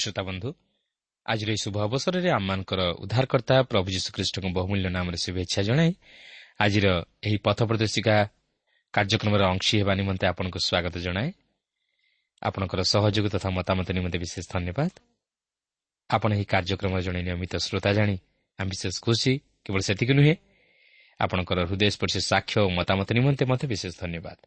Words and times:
ପ୍ରିୟ 0.00 0.04
ଶ୍ରୋତା 0.04 0.22
ବନ୍ଧୁ 0.22 0.48
ଆଜିର 1.26 1.48
ଏହି 1.52 1.60
ଶୁଭ 1.64 1.76
ଅବସରରେ 1.86 2.30
ଆମମାନଙ୍କର 2.32 2.80
ଉଦ୍ଧାରକର୍ତ୍ତା 3.04 3.56
ପ୍ରଭୁ 3.70 3.88
ଯୀଶୁଖ୍ରୀଷ୍ଟଙ୍କ 3.96 4.46
ବହୁମୂଲ୍ୟ 4.56 4.88
ନାମରେ 4.96 5.18
ଶୁଭେଚ୍ଛା 5.24 5.60
ଜଣାଇ 5.68 5.90
ଆଜିର 6.64 6.86
ଏହି 7.26 7.36
ପଥ 7.46 7.58
ପ୍ରଦର୍ଶିକା 7.68 8.16
କାର୍ଯ୍ୟକ୍ରମର 8.94 9.42
ଅଂଶୀ 9.52 9.74
ହେବା 9.80 9.92
ନିମନ୍ତେ 10.00 10.24
ଆପଣଙ୍କୁ 10.32 10.58
ସ୍ୱାଗତ 10.68 10.94
ଜଣାଏ। 11.06 11.28
ଆପଣଙ୍କର 12.42 12.80
ସହଯୋଗ 12.92 13.26
ତଥା 13.34 13.48
ମତାମତ 13.58 13.86
ନିମନ୍ତେ 13.96 14.18
ବିଶେଷ 14.24 14.44
ଧନ୍ୟବାଦ। 14.54 14.90
ଆପଣ 16.10 16.30
ଏହି 16.36 16.44
କାର୍ଯ୍ୟକ୍ରମର 16.52 17.00
ଜଣେ 17.06 17.20
ନିୟମିତ 17.28 17.52
ଶ୍ରୋତା 17.66 17.90
ଜାଣି 17.98 18.16
ଆମେ 18.58 18.68
ବିଶେଷ 18.72 18.94
ଖୁସି 19.04 19.32
କେବଳ 19.64 19.80
ସେତିକି 19.88 20.12
ନୁହେଁ 20.18 20.34
ଆପଣଙ୍କର 21.20 21.58
ହୃଦୟସ୍ପର୍ଶୀ 21.70 22.20
ସାକ୍ଷ୍ୟ 22.30 22.56
ଓ 22.64 22.68
ମତାମତ 22.78 23.08
ନିମନ୍ତେ 23.18 23.44
ମଧ୍ୟ 23.50 23.64
ବିଶେଷ 23.72 23.92
ଧନ୍ୟବାଦ। 24.02 24.38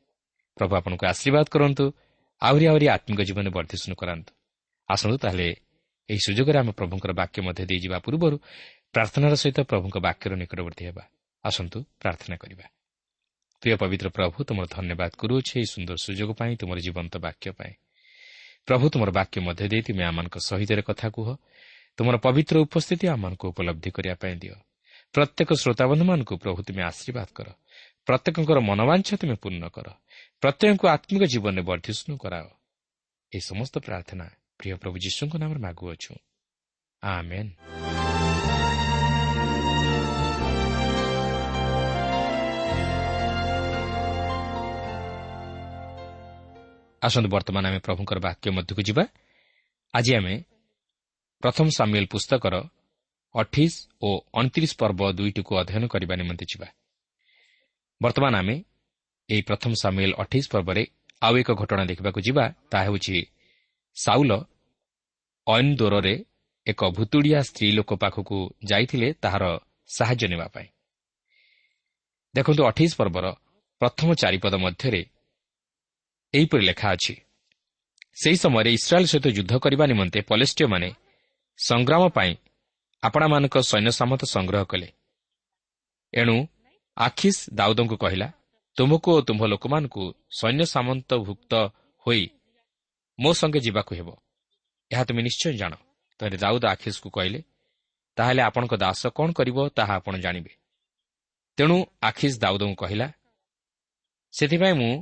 ପ୍ରଭୁ 0.57 0.73
ଆପଣଙ୍କୁ 0.79 1.03
ଆଶୀର୍ବାଦ 1.13 1.45
କରନ୍ତୁ 1.55 1.85
ଆହୁରି 2.41 2.65
ଆହୁରି 2.71 2.85
ଆତ୍ମିକ 2.95 3.19
ଜୀବନ 3.29 3.47
ବର୍ଦ୍ଧିଷ୍ଣୁ 3.55 3.95
କରାନ୍ତୁ। 4.01 4.31
ଆସନ୍ତୁ 4.93 5.17
ତାହେଲେ 5.17 5.47
ଏହି 6.09 6.21
ସୁଯୋଗରେ 6.25 6.57
ଆମେ 6.59 6.71
ପ୍ରଭୁଙ୍କର 6.79 7.11
ବାକ୍ୟ 7.21 7.37
ମଧ୍ୟ 7.47 7.63
ଦେଇଯିବା 7.69 7.97
ପୂର୍ବରୁ 8.05 8.37
ପ୍ରାର୍ଥନାର 8.93 9.33
ସହିତ 9.41 9.59
ପ୍ରଭୁଙ୍କ 9.71 9.95
ବାକ୍ୟର 10.07 10.31
ନିକଟବର୍ତ୍ତୀ 10.41 10.83
ହେବା। 10.89 11.03
ଆସନ୍ତୁ 11.43 11.77
ପ୍ରାର୍ଥନା 12.01 12.35
କରିବା। 12.37 12.65
ପ୍ରିୟ 13.63 13.75
ପବିତ୍ର 13.81 14.07
ପ୍ରଭୁ 14.17 14.37
ତୁମର 14.47 14.65
ଧନ୍ୟବାଦ 14.75 15.11
କରୁଅଛି 15.21 15.53
ଏହି 15.59 15.67
ସୁନ୍ଦର 15.73 15.95
ସୁଯୋଗ 16.05 16.29
ପାଇଁ 16.39 16.53
ତୁମର 16.59 16.77
ଜୀବନ୍ତ 16.85 17.13
ବାକ୍ୟ 17.25 17.47
ପାଇଁ। 17.59 17.73
ପ୍ରଭୁ 18.67 18.85
ତୁମର 18.93 19.09
ବାକ୍ୟ 19.11 19.37
ମଧ୍ୟ 19.47 19.65
ଦେଇ 19.71 19.81
ତୁମେ 19.87 20.03
ଆମମାନଙ୍କ 20.03 20.37
ସହିତରେ 20.49 20.81
କଥା 20.89 21.07
କୁହ। 21.15 21.27
ତୁମର 21.97 22.15
ପବିତ୍ର 22.25 22.55
ଉପସ୍ଥିତି 22.65 23.05
ଆମମାନଙ୍କୁ 23.15 23.45
ଉପଲବ୍ଧି 23.51 23.89
କରିବା 23.95 24.15
ପାଇଁ 24.15 24.35
ଦିଅ। 24.35 24.55
ପ୍ରତ୍ୟେକ 25.15 25.49
ଶ୍ରୋତାବନ୍ଧୁମାନଙ୍କୁ 25.53 26.33
ପ୍ରଭୁ 26.43 26.59
ତୁମେ 26.67 26.81
ଆଶୀର୍ବାଦ 26.83 27.29
କର। 27.37 27.47
ପ୍ରତ୍ୟେକଙ୍କର 28.07 28.57
ମନୋବାଞ୍ଛା 28.69 29.15
ତୁମେ 29.21 29.35
ପୂର୍ଣ୍ଣ 29.43 29.63
କର। 29.75 29.87
ପ୍ରତ୍ୟେକଙ୍କୁ 30.43 30.85
ଆତ୍ମିକ 30.95 31.23
ଜୀବନରେ 31.23 31.63
ବର୍ଦ୍ଧିଷ୍ଣୁ 31.69 32.13
କରାଅ। 32.17 32.47
ଏହି 33.31 33.41
ସମସ୍ତ 33.49 33.75
ପ୍ରାର୍ଥନା 33.79 34.25
ପ୍ରିୟ 34.63 34.75
ପ୍ରଭୁ 34.79 34.97
ଯୀଶୁଙ୍କ 35.03 35.33
ନାମରେ 35.41 35.59
ମାଗୁଅଛୁ 35.59 36.13
ଆମେନ୍ 37.03 37.51
ଆସନ୍ତୁ 47.01 47.29
ବର୍ତ୍ତମାନ 47.29 47.63
ଆମେ 47.69 47.79
ପ୍ରଭୁଙ୍କର 47.83 48.17
ବାକ୍ୟ 48.23 48.47
ମଧ୍ୟକୁ 48.57 48.81
ଯିବା 48.87 49.03
ଆଜି 49.93 50.11
ଆମେ 50.19 50.33
ପ୍ରଥମ 51.43 51.67
ସାମ୍ୟୁଏଲ 51.69 52.05
ପୁସ୍ତକର 52.07 52.55
ଅଠେଇଶ 53.35 53.73
ଓ 54.01 54.09
ଅଣତିରିଶ 54.39 54.71
ପର୍ବ 54.79 54.99
ଦୁଇଟିକୁ 55.17 55.51
ଅଧ୍ୟୟନ 55.61 55.83
କରିବା 55.93 56.13
ନିମନ୍ତେ 56.21 56.45
ଯିବା 56.51 56.67
ବର୍ତ୍ତମାନ 58.01 58.33
ଆମେ 58.41 58.55
ଏହି 59.29 59.41
ପ୍ରଥମ 59.49 59.71
ସାମ୍ୟୁଏଲ 59.83 60.11
ଅଠେଇଶ 60.23 60.45
ପର୍ବରେ 60.53 60.83
ଆଉ 61.21 61.33
ଏକ 61.41 61.49
ଘଟଣା 61.61 61.83
ଦେଖିବାକୁ 61.91 62.19
ଯିବା 62.27 62.43
ତାହା 62.71 62.83
ହେଉଛି 62.87 63.15
ସାଉଲ 63.97 64.31
ଅଇନ୍ଦୋରରେ 65.47 66.15
ଏକ 66.67 66.81
ଭୁତୁଡ଼ିଆ 66.97 67.39
ସ୍ତ୍ରୀ 67.41 67.67
ଲୋକ 67.71 67.91
ପାଖକୁ 67.93 68.37
ଯାଇଥିଲେ 68.69 69.07
ତାହାର 69.13 69.43
ସାହାଯ୍ୟ 69.89 70.27
ନେବା 70.27 70.47
ପାଇଁ। 70.47 70.67
ଦେଖନ୍ତୁ 72.35 72.61
ଅଠେଇଶ 72.69 72.91
ପର୍ବର 72.99 73.25
ପ୍ରଥମ 73.81 74.09
ଚାରିପଦ 74.13 74.53
ମଧ୍ୟରେ 74.55 75.01
ଏହିପରି 76.33 76.63
ଲେଖା 76.65 76.87
ଅଛି 76.95 77.13
ସେହି 78.21 78.37
ସମୟରେ 78.43 78.69
ଇସ୍ରାଏଲ୍ 78.77 79.09
ସହିତ 79.11 79.27
ଯୁଦ୍ଧ 79.37 79.53
କରିବା 79.63 79.85
ନିମନ୍ତେ 79.91 80.19
ପଲେଷ୍ଟିୟମାନେ 80.29 80.89
ସଂଗ୍ରାମ 81.59 82.03
ପାଇଁ 82.09 82.31
ଆପଣାମାନଙ୍କ 83.03 83.55
ସୈନ୍ୟ 83.71 83.91
ସାମନ୍ତ 83.99 84.23
ସଂଗ୍ରହ 84.35 84.63
କଲେ। 84.71 84.87
ଏଣୁ 86.13 86.35
ଆଖିସ୍ 86.97 87.41
ଦାଉଦଙ୍କୁ 87.53 87.95
କହିଲା 87.97 88.27
ତୁମକୁ 88.77 89.09
ଓ 89.15 89.19
ତୁମ୍ଭ 89.21 89.41
ଲୋକମାନଙ୍କୁ 89.45 90.03
ସୈନ୍ୟ 90.39 90.65
ସାମନ୍ତଭୁକ୍ତ 90.73 91.53
ହୋଇ 92.05 92.23
ମୋ 93.19 93.29
ସଙ୍ଗେ 93.33 93.59
ଯିବାକୁ 93.59 93.91
ହେବ। 93.95 94.09
ଏହା 94.93 95.03
ତୁମେ 95.07 95.21
ନିଶ୍ଚୟ 95.27 95.53
ଜାଣ। 95.61 95.73
ତହିଁରେ 96.19 96.37
ଦାଉଦ 96.37 96.63
ଆଖିସ୍କୁ 96.73 97.07
କହିଲେ 97.09 97.39
ତାହେଲେ 98.17 98.41
ଆପଣଙ୍କ 98.49 98.73
ଦାସ 98.83 99.01
କ'ଣ 99.17 99.29
କରିବ 99.33 99.57
ତାହା 99.77 99.93
ଆପଣ 99.99 100.13
ଜାଣିବେ 100.25 100.51
ତେଣୁ 101.57 101.77
ଆଖିସ୍ 102.01 102.37
ଦାଉଦଙ୍କୁ 102.43 102.75
କହିଲା 102.75 103.07
ସେଥିପାଇଁ 104.33 104.75
ମୁଁ 104.81 104.93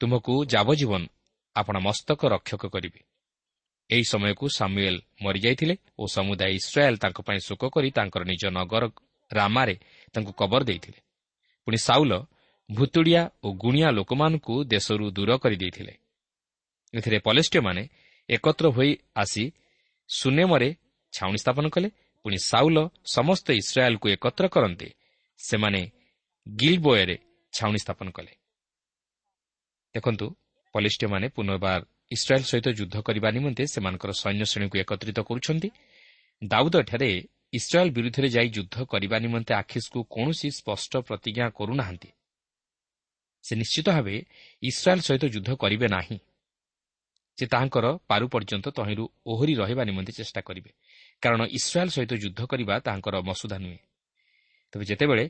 ତୁମକୁ 0.00 0.34
ଯାବଜୀବନ 0.44 1.02
ଆପଣ 1.56 1.76
ମସ୍ତକ 1.78 2.20
ରକ୍ଷକ 2.34 2.62
କରିବେ। 2.66 3.00
ଏହି 3.90 4.04
ସମୟକୁ 4.12 4.44
ସାମୁଏଲ୍ 4.58 5.00
ମରିଯାଇଥିଲେ 5.22 5.74
ଓ 5.98 6.04
ସମୁଦାୟ 6.06 6.50
ଇସ୍ରାଏଲ୍ 6.60 6.98
ତାଙ୍କ 6.98 7.18
ପାଇଁ 7.20 7.40
ଶୋକ 7.48 7.62
କରି 7.74 7.88
ତାଙ୍କର 7.90 8.22
ନିଜ 8.24 8.42
ନଗର 8.58 8.84
ରାମାରେ 9.30 9.74
ତାଙ୍କୁ 10.12 10.32
କବର 10.40 10.62
ଦେଇଥିଲେ। 10.64 10.98
ପୁଣି 11.66 11.78
ସାଉଲ 11.86 12.12
ଭୁତୁଡ଼ିଆ 12.68 13.22
ଓ 13.44 13.48
ଗୁଣିଆ 13.62 13.88
ଲୋକମାନଙ୍କୁ 13.90 14.54
ଦେଶରୁ 14.64 15.04
ଦୂର 15.16 15.30
କରିଦେଇଥିଲେ। 15.36 15.94
ଏଥିରେ 16.94 17.18
ପଲେଷ୍ଟିୟମାନେ 17.18 17.82
ଏକତ୍ର 18.28 18.66
ହୋଇ 18.68 18.96
ଆସି 19.16 19.52
ସୁନେମରେ 20.08 20.74
ଛାଉଣି 21.12 21.38
ସ୍ଥାପନ 21.38 21.68
କଲେ। 21.68 21.90
ପୁଣି 22.24 22.38
ସାଉଲ 22.38 22.88
ସମସ୍ତ 23.04 23.50
ଇସ୍ରାଏଲ୍କୁ 23.52 24.08
ଏକତ୍ର 24.08 24.48
କରନ୍ତେ। 24.48 24.88
ସେମାନେ 25.38 25.90
ଗିଲ୍ବୟରେ 26.48 27.18
ଛାଉଣି 27.52 27.78
ସ୍ଥାପନ 27.78 28.10
କଲେ। 28.10 28.32
ଦେଖନ୍ତୁ 29.94 30.26
ପଲିଷ୍ଟିୟମାନେ 30.74 31.28
ପୁନର୍ବାର 31.28 31.80
ଇସ୍ରାଏଲ୍ 32.10 32.44
ସହିତ 32.44 32.68
ଯୁଦ୍ଧ 32.68 32.96
କରିବା 33.00 33.30
ନିମନ୍ତେ 33.30 33.64
ସେମାନଙ୍କର 33.66 34.10
ସୈନ୍ୟ 34.12 34.44
ଶ୍ରେଣୀକୁ 34.44 34.78
ଏକତ୍ରିତ 34.78 35.20
କରୁଛନ୍ତି। 35.20 35.70
ଦାଉଦ 36.44 36.74
ଏଠାରେ 36.80 37.10
ଇସ୍ରାଏଲ୍ 37.52 37.90
ବିରୁଦ୍ଧରେ 37.90 38.28
ଯାଇ 38.28 38.48
ଯୁଦ୍ଧ 38.48 38.76
କରିବା 38.84 39.18
ନିମନ୍ତେ 39.18 39.54
ଆଖିସ୍କୁ 39.54 39.98
କୌଣସି 40.04 40.50
ସ୍ପଷ୍ଟ 40.50 40.92
ପ୍ରତିଜ୍ଞା 40.96 41.50
କରୁନାହାନ୍ତି। 41.50 42.08
ସେ 43.42 43.56
ନିଶ୍ଚିତ 43.56 43.88
ଭାବେ 43.88 44.16
ଇସ୍ରାଏଲ୍ 44.62 45.00
ସହିତ 45.00 45.24
ଯୁଦ୍ଧ 45.24 45.50
କରିବେ 45.54 45.86
ନାହିଁ। 45.88 46.18
ସେ 47.38 47.44
ତାହାଙ୍କର 47.46 47.86
ପାରୁ 48.08 48.26
ପର୍ଯ୍ୟନ୍ତ 48.28 48.66
ତହିଁରୁ 48.68 49.04
ଓହରି 49.26 49.54
ରହିବା 49.54 49.82
ନିମନ୍ତେ 49.84 50.12
ଚେଷ୍ଟା 50.12 50.40
କରିବେ। 50.40 50.70
କାରଣ 51.22 51.40
ଇସ୍ରାଏଲ୍ 51.58 51.90
ସହିତ 51.90 52.12
ଯୁଦ୍ଧ 52.14 52.40
କରିବା 52.46 52.74
ତାହାଙ୍କର 52.78 53.14
ମସୁଧା 53.20 53.56
ନୁହେଁ। 53.58 53.78
ତେବେ 54.72 54.84
ଯେତେବେଳେ 54.84 55.24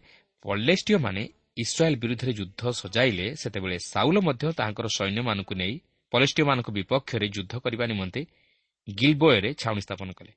ପଲେଷ୍ଟିୟମାନେ 0.44 1.22
ଇସ୍ରାଏଲ୍ 1.56 1.96
ବିରୁଦ୍ଧରେ 1.96 2.32
ଯୁଦ୍ଧ 2.32 2.62
ସଜାଇଲେ 2.72 3.26
ସେତେବେଳେ 3.34 3.76
ସାଉଲ 3.78 4.16
ମଧ୍ୟ 4.20 4.44
ତାହାଙ୍କର 4.52 4.86
ସୈନ୍ୟମାନଙ୍କୁ 4.98 5.54
ନେଇ 5.54 5.74
ପଲେଷ୍ଟିୟମାନଙ୍କ 6.12 6.68
ବିପକ୍ଷରେ 6.70 7.26
ଯୁଦ୍ଧ 7.28 7.52
କରିବା 7.58 7.84
ନିମନ୍ତେ 7.86 8.20
ଗିଲ୍ବୟରେ 8.88 9.50
ଛାଉଣି 9.54 9.80
ସ୍ଥାପନ 9.80 10.08
କଲେ। 10.12 10.32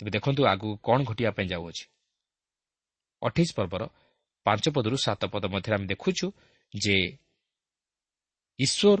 ତେବେ 0.00 0.10
ଦେଖନ୍ତୁ 0.10 0.42
ଆଗକୁ 0.46 0.68
କ'ଣ 0.82 0.98
ଘଟିବା 1.04 1.30
ପାଇଁ 1.30 1.46
ଯାଉଅଛି। 1.46 1.84
ଅଠେଇଶ 3.22 3.50
ପର୍ବର 3.54 3.82
ପାଞ୍ଚ 4.46 4.64
ପଦରୁ 4.68 4.96
ସାତ 4.96 5.22
ପଦ 5.32 5.44
ମଧ୍ୟରେ 5.44 5.74
ଆମେ 5.74 5.86
ଦେଖୁଛୁ 5.86 6.26
ଯେ 6.74 6.96
ଈଶ୍ୱର 8.58 8.98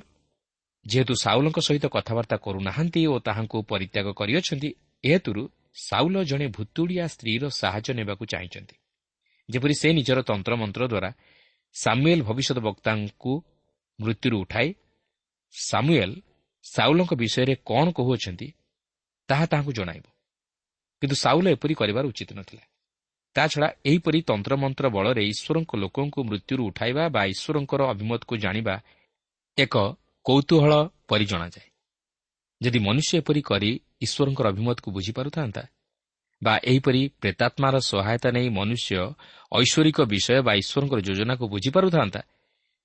ଯେହେତୁ 0.86 1.14
ସାଉଲଙ୍କ 1.14 1.58
ସହିତ 1.60 1.86
କଥାବାର୍ତ୍ତା 1.86 2.36
କରୁନାହାନ୍ତି 2.36 3.06
ଓ 3.06 3.14
ତାହାଙ୍କୁ 3.18 3.58
ପରିତ୍ୟାଗ 3.62 4.06
କରିଅଛନ୍ତି 4.12 4.70
ଏହେତୁରୁ 5.04 5.42
ସାଉଲ 5.74 6.24
ଜଣେ 6.24 6.46
ଭୁତୁଡ଼ିଆ 6.46 7.04
ସ୍ତ୍ରୀର 7.06 7.42
ସାହାଯ୍ୟ 7.50 7.90
ନେବାକୁ 7.94 8.24
ଚାହିଁଛନ୍ତି। 8.26 8.76
ଯେପରି 9.48 9.74
ସେ 9.74 9.88
ନିଜର 9.92 10.18
ତନ୍ତ୍ରମନ୍ତ୍ର 10.22 10.82
ଦ୍ୱାରା 10.88 11.10
ସାମୁଏଲ୍ 11.74 12.22
ଭବିଷ୍ୟତ 12.22 12.58
ବକ୍ତାଙ୍କୁ 12.58 13.32
ମୃତ୍ୟୁରୁ 13.98 14.36
ଉଠାଇ 14.40 14.68
ସାମୁଏଲ୍ 15.54 16.14
ସାଉଲଙ୍କ 16.64 17.12
ବିଷୟରେ 17.14 17.54
କ'ଣ 17.66 17.86
କହୁଅଛନ୍ତି 17.90 18.48
ତାହା 19.28 19.44
ତାହାଙ୍କୁ 19.46 19.72
ଜଣାଇବ। 19.72 20.04
କିନ୍ତୁ 21.02 21.16
ସାଉଲ 21.16 21.46
ଏପରି 21.48 21.74
କରିବାର 21.74 22.04
ଉଚିତ 22.06 22.30
ନଥିଲା। 22.32 22.64
ତାଛଡ଼ା 23.36 23.68
ଏହିପରି 23.86 24.20
ତନ୍ତ୍ରମନ୍ତ୍ର 24.22 24.86
ବଳରେ 24.88 25.22
ଈଶ୍ୱରଙ୍କ 25.32 25.72
ଲୋକଙ୍କୁ 25.76 26.20
ମୃତ୍ୟୁରୁ 26.24 26.62
ଉଠାଇବା 26.70 27.04
ବା 27.08 27.22
ଈଶ୍ୱରଙ୍କର 27.24 27.80
ଅଭିମତକୁ 27.92 28.34
ଜାଣିବା 28.36 28.74
ଏକ 29.58 29.74
କୌତୁହଳ 30.30 30.72
ପରି 31.08 31.26
ଜଣାଯାଏ। 31.26 31.68
ଯଦି 32.60 32.78
ମନୁଷ୍ୟ 32.78 33.12
ଏପରି 33.18 33.42
କରି 33.42 33.70
ଈଶ୍ୱରଙ୍କର 34.00 34.46
ଅଭିମତକୁ 34.52 34.88
ବୁଝିପାରୁଥାନ୍ତା 34.90 35.62
ବା 36.42 36.54
ଏହିପରି 36.64 37.02
ପ୍ରେତାତ୍ମାର 37.20 37.74
ସହାୟତା 37.80 38.28
ନେଇ 38.30 38.48
ମନୁଷ୍ୟ 38.48 38.92
ଐଶ୍ୱରିକ 39.52 39.98
ବିଷୟ 40.12 40.38
ବା 40.46 40.52
ଈଶ୍ୱରଙ୍କର 40.54 41.00
ଯୋଜନାକୁ 41.00 41.44
ବୁଝିପାରୁଥାନ୍ତା 41.54 42.20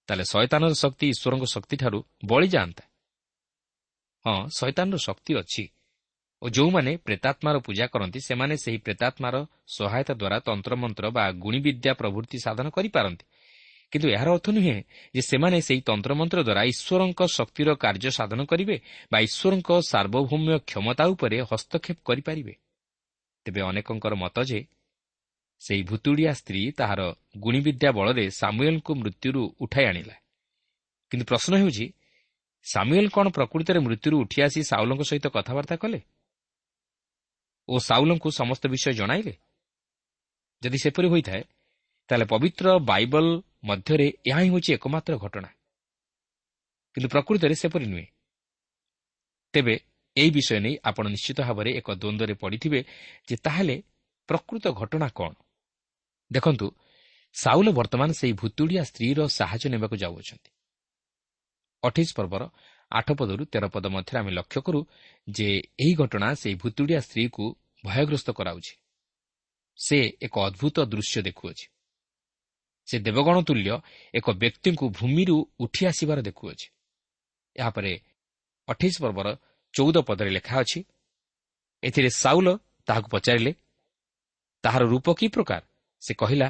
ତାହେଲେ 0.10 0.26
ଶୈତାନର 0.34 0.74
ଶକ୍ତି 0.74 1.06
ଈଶ୍ୱରଙ୍କ 1.14 1.46
ଶକ୍ତିଠାରୁ 1.56 2.00
ବଳିଯାଆନ୍ତା 2.26 2.84
ହଁ 4.26 4.38
ଶୈତାନର 4.58 4.98
ଶକ୍ତି 4.98 5.32
ଅଛି 5.42 5.64
ଓ 6.42 6.46
ଯେଉଁମାନେ 6.50 6.92
ପ୍ରେତାତ୍ମାର 6.98 7.56
ପୂଜା 7.60 7.86
କରନ୍ତି 7.88 8.20
ସେମାନେ 8.20 8.56
ସେହି 8.58 8.78
ପ୍ରେତାତ୍ମାର 8.78 9.36
ସହାୟତା 9.78 10.14
ଦ୍ୱାରା 10.22 10.38
ତନ୍ତ୍ରମନ୍ତ୍ର 10.48 11.06
ବା 11.18 11.24
ଗୁଣିବିଦ୍ୟା 11.44 11.92
ପ୍ରଭୃତି 11.94 12.38
ସାଧନ 12.46 12.68
କରିପାରନ୍ତି। 12.70 13.26
କିନ୍ତୁ 13.96 14.10
ଏହାର 14.10 14.30
ଅର୍ଥ 14.32 14.48
ନୁହେଁ 14.50 14.84
ଯେ 15.16 15.22
ସେମାନେ 15.22 15.58
ସେହି 15.62 15.82
ତନ୍ତ୍ରମନ୍ତ୍ର 15.82 16.40
ଦ୍ୱାରା 16.44 16.62
ଈଶ୍ୱରଙ୍କ 16.64 17.22
ଶକ୍ତିର 17.38 17.70
କାର୍ଯ୍ୟ 17.76 18.12
ସାଧନ 18.12 18.40
କରିବେ 18.46 18.76
ବା 19.12 19.18
ଈଶ୍ୱରଙ୍କ 19.20 19.70
ସାର୍ବଭୌମ୍ୟ 19.92 20.58
କ୍ଷମତା 20.60 21.06
ଉପରେ 21.06 21.38
ହସ୍ତକ୍ଷେପ 21.42 21.98
କରିପାରିବେ। 22.06 22.54
ତେବେ 23.46 23.62
ଅନେକଙ୍କର 23.62 24.14
ମତ 24.16 24.38
ଯେ 24.44 24.60
ସେହି 25.60 25.84
ଭୁତୁଡ଼ିଆ 25.84 26.32
ସ୍ତ୍ରୀ 26.34 26.62
ତାହାର 26.72 27.02
ଗୁଣିବିଦ୍ୟା 27.38 27.90
ବଳରେ 27.92 28.26
ସାମୁଏଲ୍ଙ୍କୁ 28.30 28.92
ମୃତ୍ୟୁରୁ 28.96 29.42
ଉଠାଇ 29.60 29.86
ଆଣିଲା। 29.86 30.16
କିନ୍ତୁ 31.12 31.26
ପ୍ରଶ୍ନ 31.26 31.54
ହେଉଛି 31.56 31.86
ସାମୁଏଲ୍ 32.64 33.10
କ'ଣ 33.10 33.26
ପ୍ରକୃତରେ 33.30 33.80
ମୃତ୍ୟୁରୁ 33.80 34.16
ଉଠିଆସି 34.22 34.62
ସାଉଲଙ୍କ 34.64 35.02
ସହିତ 35.02 35.28
କଥାବାର୍ତ୍ତା 35.28 35.76
କଲେ? 35.76 36.00
ଓ 37.70 37.76
ସାଉଲଙ୍କୁ 37.80 38.30
ସମସ୍ତ 38.32 38.64
ବିଷୟ 38.68 38.92
ଜଣାଇଲେ? 38.92 39.34
ଯଦି 40.62 40.78
ସେପରି 40.84 41.08
ହୋଇଥାଏ 41.08 41.44
ତାହେଲେ 42.10 42.26
ପବିତ୍ର 42.26 42.66
ବାଇବଲ 42.80 43.26
ମଧ୍ୟରେ 43.66 44.14
ଏହା 44.26 44.40
ହିଁ 44.40 44.50
ହେଉଛି 44.50 44.74
ଏକମାତ୍ର 44.74 45.18
ଘଟଣା। 45.18 45.48
କିନ୍ତୁ 46.94 47.10
ପ୍ରକୃତରେ 47.10 47.56
ସେପରି 47.56 47.86
ନୁହେଁ। 47.86 48.06
ତେବେ 49.54 49.80
ଏହି 50.18 50.32
ବିଷୟ 50.32 50.60
ନେଇ 50.60 50.78
ଆପଣ 50.84 51.08
ନିଶ୍ଚିତ 51.08 51.42
ଭାବରେ 51.42 51.72
ଏକ 51.72 51.92
ଦ୍ୱନ୍ଦ୍ୱରେ 51.92 52.34
ପଡ଼ିଥିବେ 52.34 52.84
ଯେ 53.28 53.36
ତାହେଲେ 53.36 53.84
ପ୍ରକୃତ 54.28 54.68
ଘଟଣା 54.68 55.08
କ'ଣ? 55.10 55.30
ଦେଖନ୍ତୁ 56.34 56.72
ସାଉଲ 57.34 57.72
ବର୍ତ୍ତମାନ 57.72 58.12
ସେହି 58.12 58.34
ଭୁତୁଡ଼ିଆ 58.34 58.84
ସ୍ତ୍ରୀର 58.84 59.28
ସାହାଯ୍ୟ 59.28 59.70
ନେବାକୁ 59.70 59.96
ଯାଉଅଛନ୍ତି। 59.96 60.50
ଅଠେଇଶ 61.84 62.14
ପର୍ବର 62.16 62.50
ଆଠ 62.92 63.12
ପଦରୁ 63.12 63.46
ତେର 63.46 63.68
ପଦ 63.68 63.86
ମଧ୍ୟରେ 63.86 64.20
ଆମେ 64.20 64.32
ଲକ୍ଷ୍ୟ 64.32 64.62
କରୁ 64.62 64.86
ଯେ 65.30 65.48
ଏହି 65.58 65.94
ଘଟଣା 65.94 66.36
ସେହି 66.36 66.56
ଭୁତୁଡ଼ିଆ 66.56 67.00
ସ୍ତ୍ରୀକୁ 67.00 67.56
ଭୟଗ୍ରସ୍ତ 67.86 68.30
କରାଉଛି। 68.32 68.76
ସେ 69.78 70.12
ଏକ 70.22 70.40
ଅଦ୍ଭୁତ 70.40 70.80
ଦୃଶ୍ୟ 70.80 71.22
ଦେଖୁଅଛି। 71.22 71.75
ସେ 72.88 72.96
ଦେବଗଣ 73.00 73.36
ତୁଲ୍ୟ 73.48 73.70
ଏକ 74.14 74.26
ବ୍ୟକ୍ତିଙ୍କୁ 74.42 74.86
ଭୂମିରୁ 74.98 75.36
ଉଠି 75.60 75.82
ଆସିବାର 75.90 76.20
ଦେଖୁଅଛି। 76.22 76.68
ଏହାପରେ 77.56 77.92
ଅଠେଇଶ 78.68 78.96
ପର୍ବର 79.04 79.28
ଚଉଦ 79.74 79.98
ପଦରେ 80.08 80.32
ଲେଖା 80.38 80.56
ଅଛି 80.64 80.80
ଏଥିରେ 81.84 82.10
ସାଉଲ 82.24 82.48
ତାହାକୁ 82.88 83.08
ପଚାରିଲେ 83.10 83.52
ତାହାର 84.64 84.84
ରୂପ 84.94 85.08
କି 85.20 85.28
ପ୍ରକାର? 85.28 85.62
ସେ 86.02 86.12
କହିଲା 86.14 86.48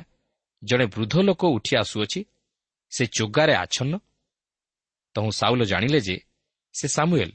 ଜଣେ 0.63 0.85
ବୃଦ୍ଧ 0.85 1.15
ଲୋକ 1.27 1.41
ଉଠି 1.57 1.73
ଆସୁଅଛି 1.81 2.19
ସେ 2.91 3.03
ଚୋଗାରେ 3.17 3.53
ଆଚ୍ଛନ୍ନ। 3.63 3.93
ତହୁଁ 5.15 5.31
ସାଉଲ 5.31 5.61
ଜାଣିଲେ 5.71 5.99
ଯେ 6.07 6.15
ସେ 6.75 6.87
ସାମୁଏଲ 6.87 7.31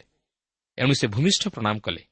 ଏଣୁ 0.78 0.92
ସେ 1.00 1.06
ଭୂମିଷ୍ଠ 1.14 1.42
ପ୍ରଣାମ 1.54 1.76
କଲେ। 1.80 2.02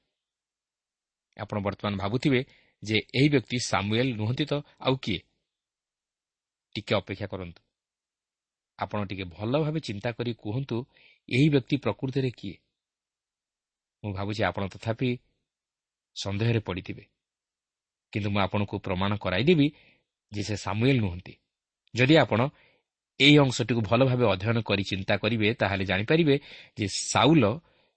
ଆପଣ 1.37 1.57
ବର୍ତ୍ତମାନ 1.66 1.95
ଭାବୁଥିବେ 2.02 2.40
ଯେ 2.83 2.97
ଏହି 3.16 3.28
ବ୍ୟକ୍ତି 3.35 3.59
ସାମୁଏଲ 3.71 4.09
ନୁହନ୍ତି 4.21 4.45
ତ 4.50 4.52
ଆଉ 4.80 4.95
କିଏ? 5.04 5.21
ଟିକେ 6.75 6.95
ଅପେକ୍ଷା 6.95 7.27
କରନ୍ତୁ 7.27 7.61
ଆପଣ 8.79 8.99
ଟିକେ 9.05 9.25
ଭଲ 9.25 9.53
ଭାବେ 9.63 9.81
ଚିନ୍ତା 9.81 10.13
କରି 10.13 10.33
କୁହନ୍ତୁ 10.35 10.77
ଏହି 11.29 11.49
ବ୍ୟକ୍ତି 11.49 11.77
ପ୍ରକୃତିରେ 11.77 12.31
କିଏ 12.31 12.57
ମୁଁ 14.05 14.13
ଭାବୁଛି 14.15 14.43
ଆପଣ 14.45 14.63
ତଥାପି 14.69 15.11
ସନ୍ଦେହରେ 16.17 16.61
ପଡ଼ିଥିବେ। 16.61 17.05
କିନ୍ତୁ 18.13 18.29
ମୁଁ 18.31 18.41
ଆପଣଙ୍କୁ 18.41 18.79
ପ୍ରମାଣ 18.79 19.13
କରାଇଦେବି 19.17 19.67
ଯେ 20.33 20.43
ସେ 20.43 20.57
ସାମୁଏଲ 20.57 20.97
ନୁହନ୍ତି। 21.01 21.35
ଯଦି 21.95 22.15
ଆପଣ 22.17 22.41
ଏହି 23.21 23.37
ଅଂଶଟିକୁ 23.39 23.81
ଭଲ 23.81 24.01
ଭାବେ 24.05 24.25
ଅଧ୍ୟୟନ 24.25 24.59
କରି 24.61 24.83
ଚିନ୍ତା 24.83 25.15
କରିବେ 25.17 25.49
ତାହେଲେ 25.55 25.85
ଜାଣିପାରିବେ 25.85 26.35
ଯେ 26.79 26.87
ସାଉଲ 26.89 27.45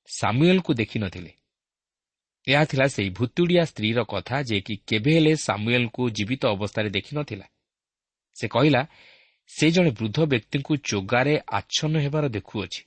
ସାମୁଏଲକୁ 0.10 0.72
ଦେଖିନଥିଲେ 0.74 1.32
ଏହା 2.48 2.64
ଥିଲା 2.66 2.86
ସେହି 2.88 3.10
ଭୁତୁଡ଼ିଆ 3.10 3.64
ସ୍ତ୍ରୀର 3.66 4.00
କଥା 4.04 4.38
ଯେ 4.42 4.58
କି 4.62 4.74
କେବେ 4.88 5.12
ହେଲେ 5.16 5.34
ସାମୁଏଲଙ୍କୁ 5.38 6.04
ଜୀବିତ 6.10 6.44
ଅବସ୍ଥାରେ 6.46 6.90
ଦେଖିନଥିଲା 6.90 7.46
ସେ 8.34 8.48
କହିଲା 8.48 8.82
ସେ 9.50 9.72
ଜଣେ 9.72 9.92
ବୃଦ୍ଧ 9.92 10.18
ବ୍ୟକ୍ତିଙ୍କୁ 10.24 10.74
ଚୋଗାରେ 10.90 11.34
ଆଚ୍ଛନ୍ନ 11.52 11.96
ହେବାର 11.98 12.26
ଦେଖୁଅଛି। 12.28 12.82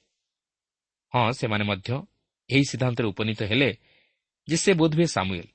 ହଁ 1.13 1.33
ସେମାନେ 1.33 1.65
ମଧ୍ୟ 1.65 1.91
ଏହି 2.51 2.65
ସିଦ୍ଧାନ୍ତରେ 2.65 3.07
ଉପନୀତ 3.09 3.41
ହେଲେ 3.43 3.71
ଯେ 4.49 4.57
ସେ 4.57 4.71
ବୋଧହୁଏ 4.73 5.07
ସାମୁଏଲ। 5.07 5.49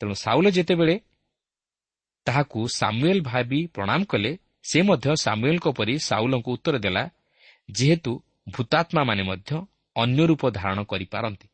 ତେଣୁ 0.00 0.14
ସାଉଲ 0.14 0.46
ଯେତେବେଳେ 0.50 0.94
ତାହାକୁ 2.26 2.60
ସାମୁଏଲ 2.68 3.18
ଭାବି 3.20 3.60
ପ୍ରଣାମ 3.66 4.00
କଲେ 4.04 4.32
ସେ 4.62 4.78
ମଧ୍ୟ 4.82 5.06
ସାମୁଏଲଙ୍କ 5.16 5.66
ପରି 5.68 5.94
ସାଉଲଙ୍କୁ 5.98 6.50
ଉତ୍ତର 6.52 6.76
ଦେଲା 6.78 7.04
ଯେହେତୁ 7.68 8.12
ଭୂତାତ୍ମାମାନେ 8.48 9.22
ମଧ୍ୟ 9.22 9.50
ଅନ୍ୟ 9.96 10.22
ରୂପ 10.26 10.42
ଧାରଣ 10.50 10.78
କରିପାରନ୍ତି। 10.82 11.48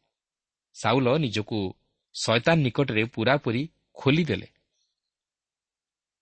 ସାଉଲ 0.75 1.07
ନିଜକୁ 1.19 1.59
ଶୟତାନ 2.15 2.57
ନିକଟରେ 2.57 3.03
ପୁରାପୁରି 3.05 3.63
ଖୋଲିଦେଲେ। 3.95 4.49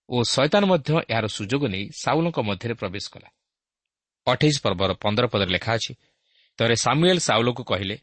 ଓ 0.09 0.17
ଶୟତାନ 0.33 0.63
ମଧ୍ୟ 0.71 0.91
ଏହାର 1.11 1.27
ସୁଯୋଗ 1.27 1.63
ନେଇ 1.73 1.85
ସାଉଲଙ୍କ 2.01 2.37
ମଧ୍ୟରେ 2.49 2.73
ପ୍ରବେଶ 2.81 3.05
କଲା। 3.13 3.29
ଅଠେଇଶ 4.27 4.55
ପର୍ବର 4.65 4.91
ପନ୍ଦର 5.03 5.25
ପଦରେ 5.33 5.51
ଲେଖା 5.55 5.71
ଅଛି 5.77 5.93
ତରେ 6.59 6.75
ସାମୁଏଲ 6.85 7.17
ସାଉଲକୁ 7.27 7.63
କହିଲେ 7.71 7.95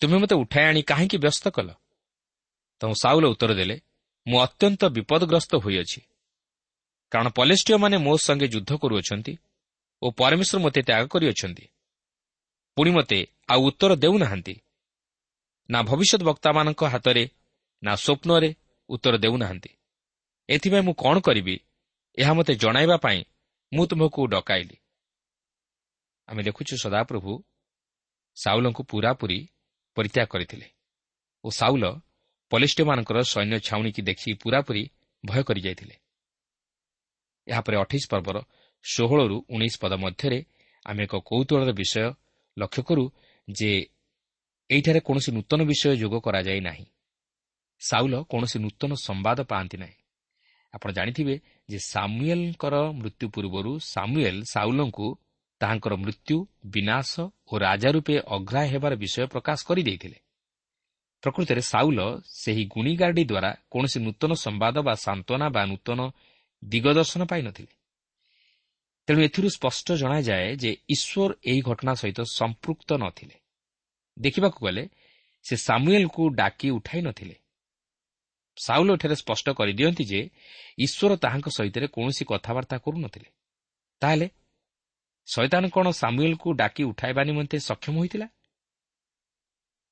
ତୁମେ 0.00 0.16
ମୋତେ 0.22 0.34
ଉଠାଇ 0.42 0.64
ଆଣି 0.70 0.82
କାହିଁକି 0.90 1.16
ବ୍ୟସ୍ତ 1.24 1.44
କଲ 1.56 1.68
ତେଣୁ 2.80 2.94
ସାଉଲ 3.02 3.24
ଉତ୍ତର 3.34 3.50
ଦେଲେ 3.60 3.76
ମୁଁ 4.26 4.38
ଅତ୍ୟନ୍ତ 4.46 4.82
ବିପଦଗ୍ରସ୍ତ 4.96 5.52
ହୋଇଅଛି। 5.64 6.00
କାରଣ 7.12 7.28
ପଲେଷ୍ଟିୟମାନେ 7.38 7.96
ମୋ 8.06 8.12
ସଙ୍ଗେ 8.26 8.46
ଯୁଦ୍ଧ 8.54 8.70
କରୁଅଛନ୍ତି 8.82 9.32
ଓ 10.02 10.06
ପରମେଶ୍ୱର 10.20 10.58
ମୋତେ 10.64 10.80
ତ୍ୟାଗ 10.88 11.04
କରିଅଛନ୍ତି। 11.12 11.64
ପୁଣି 12.76 12.90
ମୋତେ 12.96 13.18
ଆଉ 13.52 13.60
ଉତ୍ତର 13.68 13.92
ଦେଉନାହାନ୍ତି। 14.02 14.54
ନା 15.70 15.78
ଭବିଷ୍ୟତ 15.82 16.20
ବକ୍ତାମାନଙ୍କ 16.28 16.82
ହାତରେ 16.92 17.24
ନା 17.82 17.92
ସ୍ୱପ୍ନରେ 18.04 18.50
ଉତ୍ତର 18.88 19.14
ଦେଉନାହାନ୍ତି। 19.24 19.70
ଏଥିପାଇଁ 20.48 20.82
ମୁଁ 20.82 20.94
କ'ଣ 20.94 21.16
କରିବି? 21.20 21.56
ଏହା 22.18 22.32
ମୋତେ 22.32 22.52
ଜଣାଇବା 22.54 22.96
ପାଇଁ 22.96 23.20
ମୁଁ 23.72 23.84
ତୁମକୁ 23.86 24.20
ଡକାଇଲି। 24.26 24.76
ଆମେ 26.28 26.42
ଦେଖୁଛୁ 26.42 26.74
ସଦାପ୍ରଭୁ 26.76 27.32
ସାଉଲଙ୍କୁ 28.36 28.82
ପୁରାପୁରି 28.82 29.38
ପରିତ୍ୟାଗ 29.96 30.26
କରିଥିଲେ 30.26 30.68
ଓ 31.44 31.48
ସାଉଲ 31.50 31.84
ପଲିଷ୍ଟିମାନଙ୍କର 32.50 33.18
ସୈନ୍ୟ 33.32 33.56
ଛାଉଣିକି 33.58 34.02
ଦେଖି 34.02 34.30
ପୁରାପୁରି 34.42 34.82
ଭୟ 35.24 35.42
କରିଯାଇଥିଲେ। 35.42 35.96
ଏହାପରେ 37.46 37.76
ଅଠେଇଶ 37.76 38.04
ପର୍ବର 38.10 38.36
ଷୋହଳରୁ 38.84 39.36
ଉଣେଇଶ 39.50 39.74
ପଦ 39.80 39.92
ମଧ୍ୟରେ 40.04 40.38
ଆମେ 40.86 41.02
ଏକ 41.04 41.14
କୌତୁହଳର 41.28 41.70
ବିଷୟ 41.72 42.04
ଲକ୍ଷ୍ୟ 42.56 42.82
କରୁ 42.88 43.04
ଯେ 43.48 43.70
ଏହିଠାରେ 44.70 45.00
କୌଣସି 45.00 45.30
ନୂତନ 45.32 45.60
ବିଷୟ 45.70 45.90
ଯୋଗ 45.96 46.14
କରାଯାଇ 46.26 46.60
ନାହିଁ। 46.60 46.86
ସାଉଲ 47.80 48.14
କୌଣସି 48.30 48.58
ନୂତନ 48.58 48.90
ସମ୍ବାଦ 49.06 49.38
ପାଆନ୍ତି 49.50 49.76
ନାହିଁ। 49.76 49.96
ଆପଣ 50.76 50.88
ଜାଣିଥିବେ 50.92 51.34
ଯେ 51.68 51.78
ସାମୁଏଲଙ୍କର 51.92 52.74
ମୃତ୍ୟୁ 53.00 53.26
ପୂର୍ବରୁ 53.28 53.72
ସାମୁଏଲ 53.92 54.36
ସାଉଲଙ୍କୁ 54.52 55.06
ତାହାଙ୍କର 55.60 55.94
ମୃତ୍ୟୁ 55.96 56.36
ବିନାଶ 56.66 57.10
ଓ 57.52 57.54
ରାଜା 57.58 57.88
ରୂପେ 57.90 58.14
ଅଗ୍ରାହ୍ୟ 58.36 58.70
ହେବାର 58.72 58.92
ବିଷୟ 58.94 59.26
ପ୍ରକାଶ 59.26 59.58
କରିଦେଇଥିଲେ। 59.68 60.18
ପ୍ରକୃତରେ 61.22 61.62
ସାଉଲ 61.72 62.00
ସେହି 62.40 62.64
ଗୁଣିଗାର୍ଡି 62.66 63.22
ଦ୍ୱାରା 63.24 63.50
କୌଣସି 63.70 63.98
ନୂତନ 64.00 64.30
ସମ୍ବାଦ 64.44 64.76
ବା 64.78 64.94
ସାନ୍ତ୍ୱନା 65.06 65.46
ବା 65.48 65.62
ନୂତନ 65.66 66.00
ଦିଗଦର୍ଶନ 66.62 67.22
ପାଇନଥିଲେ। 67.24 67.72
ତେଣୁ 69.08 69.20
ଏଥିରୁ 69.22 69.48
ସ୍ପଷ୍ଟ 69.48 69.86
ଜଣାଯାଏ 69.92 70.48
ଯେ 70.56 70.70
ଈଶ୍ୱର 70.88 71.30
ଏହି 71.44 71.60
ଘଟଣା 71.60 71.92
ସହିତ 71.94 72.20
ସମ୍ପୃକ୍ତ 72.38 72.90
ନଥିଲେ। 73.04 73.36
ଦେଖିବାକୁ 74.18 74.58
ଗଲେ 74.66 74.84
ସେ 75.44 75.54
ସାମୁଏଲଙ୍କୁ 75.56 76.22
ଡାକି 76.34 76.68
ଉଠାଇ 76.70 77.00
ନଥିଲେ। 77.00 77.36
ସାଉଲ 78.56 78.92
ଏଠାରେ 78.92 79.14
ସ୍ପଷ୍ଟ 79.14 79.50
କରିଦିଅନ୍ତି 79.50 80.04
ଯେ 80.04 80.30
ଈଶ୍ୱର 80.78 81.16
ତାହାଙ୍କ 81.16 81.48
ସହିତ 81.48 81.76
କୌଣସି 81.86 82.24
କଥାବାର୍ତ୍ତା 82.24 82.78
କରୁନଥିଲେ। 82.78 83.28
ତାହେଲେ 84.00 84.28
ଶୈତାନ 85.26 85.68
କ'ଣ 85.68 85.90
ସାମୁଏଲକୁ 85.90 86.52
ଡାକି 86.52 86.82
ଉଠାଇବା 86.84 87.22
ନିମନ୍ତେ 87.24 87.58
ସକ୍ଷମ 87.58 87.98
ହୋଇଥିଲା? 87.98 88.26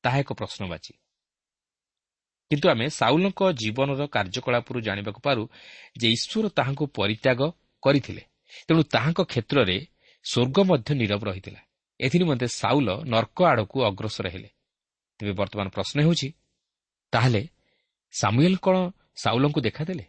ତାହା 0.02 0.18
ଏକ 0.18 0.32
ପ୍ରଶ୍ନବାଚୀ। 0.32 0.92
କିନ୍ତୁ 2.50 2.68
ଆମେ 2.68 2.86
ସାଉଲଙ୍କ 2.88 3.52
ଜୀବନର 3.52 4.06
କାର୍ଯ୍ୟକଳାପରୁ 4.06 4.80
ଜାଣିବାକୁ 4.80 5.20
ପାରୁ 5.20 5.48
ଯେ 5.98 6.08
ଈଶ୍ୱର 6.10 6.48
ତାହାଙ୍କୁ 6.48 6.86
ପରିତ୍ୟାଗ 6.86 7.40
କରିଥିଲେ। 7.82 8.22
ତେଣୁ 8.68 8.82
ତାହାଙ୍କ 8.82 9.20
କ୍ଷେତ୍ରରେ 9.20 9.86
ସ୍ୱର୍ଗ 10.24 10.58
ମଧ୍ୟ 10.64 10.94
ନିରବ 10.94 11.24
ରହିଥିଲା। 11.24 11.60
ଏଥିନିମନ୍ତେ 12.00 12.46
ସାଉଲ 12.46 12.88
ନର୍କ 13.04 13.38
ଆଡ଼କୁ 13.44 13.84
ଅଗ୍ରସର 13.84 14.28
ହେଲେ। 14.28 14.48
ତେବେ 15.18 15.32
ବର୍ତ୍ତମାନ 15.32 15.68
ପ୍ରଶ୍ନ 15.68 15.96
ହେଉଛି 16.00 16.28
ତାହେଲେ 17.12 17.42
ସାମୁଏଲ 18.14 18.54
କ'ଣ 18.56 18.76
ସାଉଲଙ୍କୁ 19.16 19.60
ଦେଖାଦେଲେ? 19.60 20.04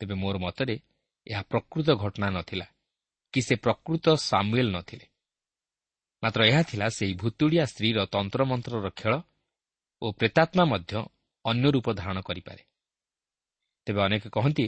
ତେବେ 0.00 0.14
ମୋର 0.14 0.36
ମତରେ 0.38 0.76
ଏହା 1.26 1.42
ପ୍ରକୃତ 1.42 1.88
ଘଟଣା 1.94 2.28
ନଥିଲା 2.30 2.66
କି 3.34 3.40
ସେ 3.42 3.54
ପ୍ରକୃତ 3.56 4.06
ସାମୁଏଲ 4.30 4.68
ନଥିଲେ। 4.76 5.06
ମାତ୍ର 6.22 6.40
ଏହା 6.50 6.62
ଥିଲା 6.62 6.86
ସେହି 6.88 7.14
ଭୁତୁଡ଼ିଆ 7.14 7.64
ସ୍ତ୍ରୀର 7.64 7.98
ତନ୍ତ୍ରମନ୍ତ୍ରର 8.06 8.86
ଖେଳ 8.90 9.14
ଓ 10.02 10.06
ପ୍ରେତାତ୍ମା 10.12 10.64
ମଧ୍ୟ 10.64 10.92
ଅନ୍ୟ 11.44 11.66
ରୂପ 11.74 11.86
ଧାରଣ 11.92 12.18
କରିପାରେ। 12.20 12.62
ତେବେ 13.86 14.00
ଅନେକ 14.02 14.24
କହନ୍ତି 14.28 14.66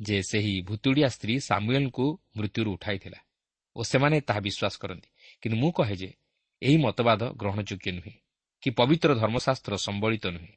ଯେ 0.00 0.16
ସେହି 0.22 0.54
ଭୁତୁଡ଼ିଆ 0.62 1.08
ସ୍ତ୍ରୀ 1.08 1.34
ସାମୁଏଲଙ୍କୁ 1.40 2.06
ମୃତ୍ୟୁରୁ 2.36 2.70
ଉଠାଇଥିଲା 2.76 3.20
ଓ 3.76 3.80
ସେମାନେ 3.82 4.16
ତାହା 4.20 4.40
ବିଶ୍ୱାସ 4.46 4.74
କରନ୍ତି। 4.82 5.08
କିନ୍ତୁ 5.42 5.56
ମୁଁ 5.62 5.70
କହେ 5.72 5.96
ଯେ 5.96 6.10
ଏହି 6.62 6.76
ମତବାଦ 6.76 7.22
ଗ୍ରହଣଯୋଗ୍ୟ 7.40 7.90
ନୁହେଁ 7.96 8.14
କି 8.62 8.68
ପବିତ୍ର 8.70 9.10
ଧର୍ମଶାସ୍ତ୍ର 9.14 9.74
ସମ୍ବଳିତ 9.86 10.24
ନୁହେଁ। 10.26 10.54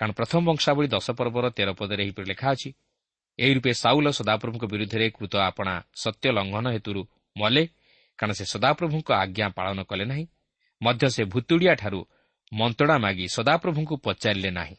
କାରଣ 0.00 0.12
ପ୍ରଥମ 0.12 0.40
ବଂଶାବଳୀ 0.48 0.88
ଦଶ 0.88 1.06
ପର୍ବର 1.18 1.44
ତେର 1.56 1.70
ପଦରେ 1.76 2.02
ଏହିପରି 2.04 2.26
ଲେଖା 2.32 2.48
ଅଛି 2.54 2.68
ଏହି 3.38 3.52
ରୂପେ 3.54 3.72
ସାଉଲ 3.82 4.06
ସଦାପ୍ରଭୁଙ୍କ 4.10 4.64
ବିରୁଦ୍ଧରେ 4.72 5.06
କୃତ 5.10 5.34
ଆପଣା 5.48 5.74
ସତ୍ୟ 6.02 6.26
ଲଙ୍ଘନ 6.36 6.66
ହେତୁରୁ 6.74 7.02
ମଲେ 7.36 7.62
କାରଣ 8.18 8.32
ସେ 8.32 8.44
ସଦାପ୍ରଭୁଙ୍କ 8.54 9.08
ଆଜ୍ଞା 9.22 9.46
ପାଳନ 9.58 9.78
କଲେ 9.90 10.04
ନାହିଁ 10.04 10.24
ମଧ୍ୟ 10.80 11.04
ସେ 11.16 11.22
ଭୁତୁଡ଼ିଆଠାରୁ 11.32 12.00
ମନ୍ତଣା 12.52 12.96
ମାଗି 12.98 13.24
ସଦାପ୍ରଭୁଙ୍କୁ 13.36 13.94
ପଚାରିଲେ 14.04 14.50
ନାହିଁ। 14.50 14.76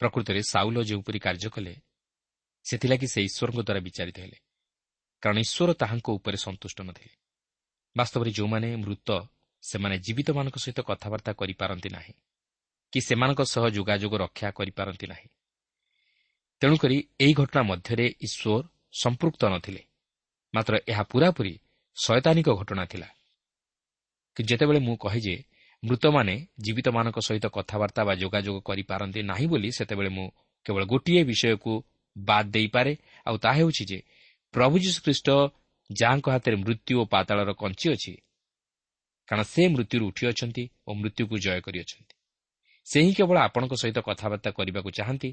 ପ୍ରକୃତରେ 0.00 0.40
ସାଉଲ 0.42 0.76
ଯେଉଁପରି 0.88 1.18
କାର୍ଯ୍ୟ 1.18 1.48
କଲେ 1.54 1.74
ସେଥିଲାଗି 2.66 3.06
ସେ 3.12 3.20
ଈଶ୍ୱରଙ୍କ 3.28 3.60
ଦ୍ୱାରା 3.60 3.80
ବିଚାରିତ 3.86 4.16
ହେଲେ 4.24 4.38
କାରଣ 5.22 5.36
ଈଶ୍ୱର 5.44 5.70
ତାହାଙ୍କ 5.82 6.06
ଉପରେ 6.18 6.38
ସନ୍ତୁଷ୍ଟ 6.46 6.78
ନଥିଲେ 6.88 7.14
ବାସ୍ତବରେ 7.96 8.30
ଯେଉଁମାନେ 8.30 8.68
ମୃତ 8.82 9.08
ସେମାନେ 9.62 9.96
ଜୀବିତମାନଙ୍କ 10.06 10.56
ସହିତ 10.64 10.80
କଥାବାର୍ତ୍ତା 10.88 11.32
କରିପାରନ୍ତି 11.40 11.88
ନାହିଁ। 11.96 12.14
କି 12.92 13.00
ସେମାନଙ୍କ 13.00 13.40
ସହ 13.42 13.68
ଯୋଗାଯୋଗ 13.68 14.14
ରକ୍ଷା 14.16 14.50
କରିପାରନ୍ତି 14.50 15.06
ନାହିଁ। 15.06 15.28
ତେଣୁକରି 16.60 17.08
ଏହି 17.20 17.32
ଘଟଣା 17.32 17.62
ମଧ୍ୟରେ 17.62 18.06
ଈଶ୍ୱର 18.20 18.68
ସମ୍ପୃକ୍ତ 18.92 19.42
ନଥିଲେ। 19.44 19.82
ମାତ୍ର 20.54 20.78
ଏହା 20.88 21.02
ପୁରାପୁରି 21.02 21.60
ଶୟତାନିକ 21.96 22.48
ଘଟଣା 22.54 22.84
ଥିଲା। 22.84 23.08
କି 24.36 24.44
ଯେତେବେଳେ 24.44 24.78
ମୁଁ 24.78 24.96
କହେ 24.96 25.20
ଯେ 25.20 25.44
ମୃତମାନେ 25.84 26.46
ଜୀବିତମାନଙ୍କ 26.58 27.18
ସହିତ 27.18 27.46
କଥାବାର୍ତ୍ତା 27.46 28.02
ବା 28.04 28.14
ଯୋଗାଯୋଗ 28.14 28.60
କରିପାରନ୍ତି 28.60 29.22
ନାହିଁ 29.22 29.46
ବୋଲି 29.46 29.70
ସେତେବେଳେ 29.70 30.08
ମୁଁ 30.08 30.28
କେବଳ 30.64 30.84
ଗୋଟିଏ 30.84 31.22
ବିଷୟକୁ 31.24 31.72
ବାଦ୍ 32.18 32.50
ଦେଇପାରେ 32.50 32.92
ଆଉ 33.26 33.36
ତାହା 33.38 33.54
ହେଉଛି 33.54 33.84
ଯେ 33.84 33.98
ପ୍ରଭୁ 34.52 34.78
ଯୀଶୁଖ୍ରୀଷ୍ଟ 34.78 35.28
ଯାହାଙ୍କ 35.92 36.26
ହାତରେ 36.30 36.56
ମୃତ୍ୟୁ 36.56 36.94
ଓ 37.00 37.04
ପାତାଳର 37.04 37.50
କଞ୍ଚି 37.52 37.86
ଅଛି 37.92 38.12
କାରଣ 39.28 39.42
ସେ 39.42 39.62
ମୃତ୍ୟୁରୁ 39.68 40.04
ଉଠିଅଛନ୍ତି 40.06 40.64
ଓ 40.86 40.90
ମୃତ୍ୟୁକୁ 40.94 41.34
ଜୟ 41.38 41.60
କରିଅଛନ୍ତି। 41.60 42.17
ସେ 42.88 42.98
ହିଁ 43.04 43.12
କେବଳ 43.14 43.36
ଆପଣଙ୍କ 43.38 43.74
ସହିତ 43.82 43.98
କଥାବାର୍ତ୍ତା 43.98 44.50
କରିବାକୁ 44.50 44.90
ଚାହାନ୍ତି 44.90 45.30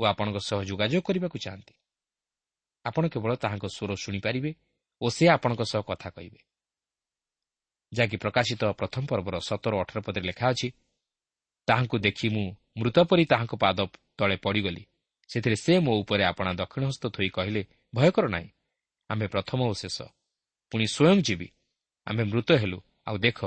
ଓ 0.00 0.02
ଆପଣଙ୍କ 0.04 0.38
ସହ 0.48 0.58
ଯୋଗାଯୋଗ 0.68 1.02
କରିବାକୁ 1.02 1.36
ଚାହାନ୍ତି। 1.44 1.74
ଆପଣ 2.84 3.04
କେବଳ 3.08 3.30
ତାହାଙ୍କ 3.42 3.66
ସ୍ୱର 3.76 3.90
ଶୁଣିପାରିବେ 4.04 4.50
ଓ 5.00 5.06
ସେ 5.10 5.24
ଆପଣଙ୍କ 5.28 5.62
ସହ 5.72 5.80
କଥା 5.90 6.08
କହିବେ। 6.10 6.40
ଯାହାକି 7.92 8.16
ପ୍ରକାଶିତ 8.16 8.62
ପ୍ରଥମ 8.80 9.02
ପର୍ବର 9.06 9.36
ସତର 9.40 9.72
ଅଠର 9.80 9.98
ପଦରେ 10.06 10.24
ଲେଖା 10.30 10.46
ଅଛି 10.52 10.68
ତାହାଙ୍କୁ 11.68 11.96
ଦେଖି 11.98 12.26
ମୁଁ 12.28 12.46
ମୃତ 12.76 12.96
ପରି 13.10 13.24
ତାହାଙ୍କ 13.24 13.54
ପାଦ 13.56 13.78
ତଳେ 14.18 14.36
ପଡ଼ିଗଲି। 14.36 14.82
ସେଥିରେ 15.30 15.56
ସେ 15.56 15.72
ମୋ 15.78 15.92
ଉପରେ 16.02 16.24
ଆପଣା 16.24 16.52
ଦକ୍ଷିଣ 16.60 16.84
ହସ୍ତ 16.90 17.04
ଥୋଇ 17.14 17.28
କହିଲେ 17.28 17.62
ଭୟ 17.94 18.10
କର 18.16 18.24
ନାହିଁ 18.28 18.48
ଆମ୍ଭେ 19.10 19.26
ପ୍ରଥମ 19.34 19.60
ଓ 19.70 19.72
ଶେଷ। 19.72 19.98
ପୁଣି 20.72 20.86
ସ୍ୱୟଂ 20.94 21.18
ଯିବି 21.26 21.48
ଆମ୍ଭେ 22.06 22.24
ମୃତ 22.32 22.48
ହେଲୁ 22.62 22.78
ଆଉ 23.06 23.16
ଦେଖ 23.18 23.38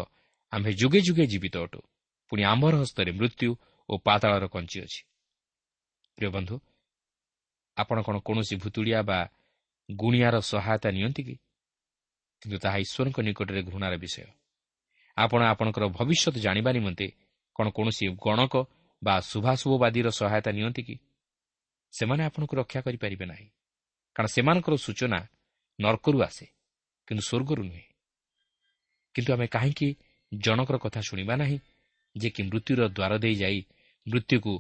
ଆମ୍ଭେ 0.53 0.71
ଯୁଗେ 0.73 0.99
ଯୁଗେ 1.07 1.25
ଜୀବିତ 1.25 1.55
ଅଟୁ। 1.57 1.81
ପୁଣି 2.31 2.43
ଆମ୍ଭର 2.43 2.73
ହସ୍ତରେ 2.79 3.11
ମୃତ୍ୟୁ 3.11 3.55
ଓ 3.89 3.97
ପାତାଳର 3.97 4.47
କଞ୍ଚି 4.47 4.81
ଅଛି। 4.81 5.01
ପ୍ରିୟ 6.17 6.29
ବନ୍ଧୁ 6.29 6.55
ଆପଣ 7.77 8.01
କ'ଣ 8.01 8.15
କୌଣସି 8.19 8.55
ଭୁତୁଡ଼ିଆ 8.55 9.01
ବା 9.01 9.19
ଗୁଣିଆର 9.91 10.39
ସହାୟତା 10.39 10.91
ନିଅନ୍ତି 10.91 11.23
କି? 11.23 11.35
କିନ୍ତୁ 12.41 12.57
ତାହା 12.57 12.77
ଈଶ୍ୱରଙ୍କ 12.77 13.19
ନିକଟରେ 13.19 13.63
ଘୃଣାର 13.63 13.97
ବିଷୟ। 13.97 14.23
ଆପଣ 15.17 15.41
ଆପଣଙ୍କର 15.43 15.87
ଭବିଷ୍ୟତ 15.87 16.35
ଜାଣିବା 16.37 16.71
ନିମନ୍ତେ 16.71 17.07
କ'ଣ 17.55 17.69
କୌଣସି 17.69 18.05
ଗଣକ 18.07 18.53
ବା 19.03 19.21
ଶୁଭାଶୁଭବାଦୀର 19.21 20.07
ସହାୟତା 20.09 20.51
ନିଅନ୍ତି 20.51 20.81
କି? 20.83 20.95
ସେମାନେ 21.91 22.23
ଆପଣଙ୍କୁ 22.23 22.53
ରକ୍ଷା 22.57 22.81
କରିପାରିବେ 22.81 23.25
ନାହିଁ। 23.25 23.47
କାରଣ 24.15 24.27
ସେମାନଙ୍କର 24.27 24.73
ସୂଚନା 24.75 25.19
ନର୍କରୁ 25.79 26.17
ଆସେ 26.21 26.45
କିନ୍ତୁ 27.07 27.23
ସ୍ୱର୍ଗରୁ 27.23 27.63
ନୁହେଁ। 27.63 27.87
କିନ୍ତୁ 29.15 29.33
ଆମେ 29.33 29.47
କାହିଁକି 29.47 29.95
ଜଣକର 30.33 30.77
କଥା 30.77 31.01
ଶୁଣିବା 31.01 31.35
ନାହିଁ? 31.35 31.59
ଯେ 32.17 32.29
କି 32.29 32.41
ମୃତ୍ୟୁର 32.43 32.81
ଦ୍ୱାର 32.87 33.17
ଦେଇ 33.17 33.35
ଯାଇ 33.35 33.59
ମୃତ୍ୟୁକୁ 34.07 34.53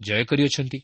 ଜୟ 0.00 0.24
କରିଅଛନ୍ତି। 0.24 0.78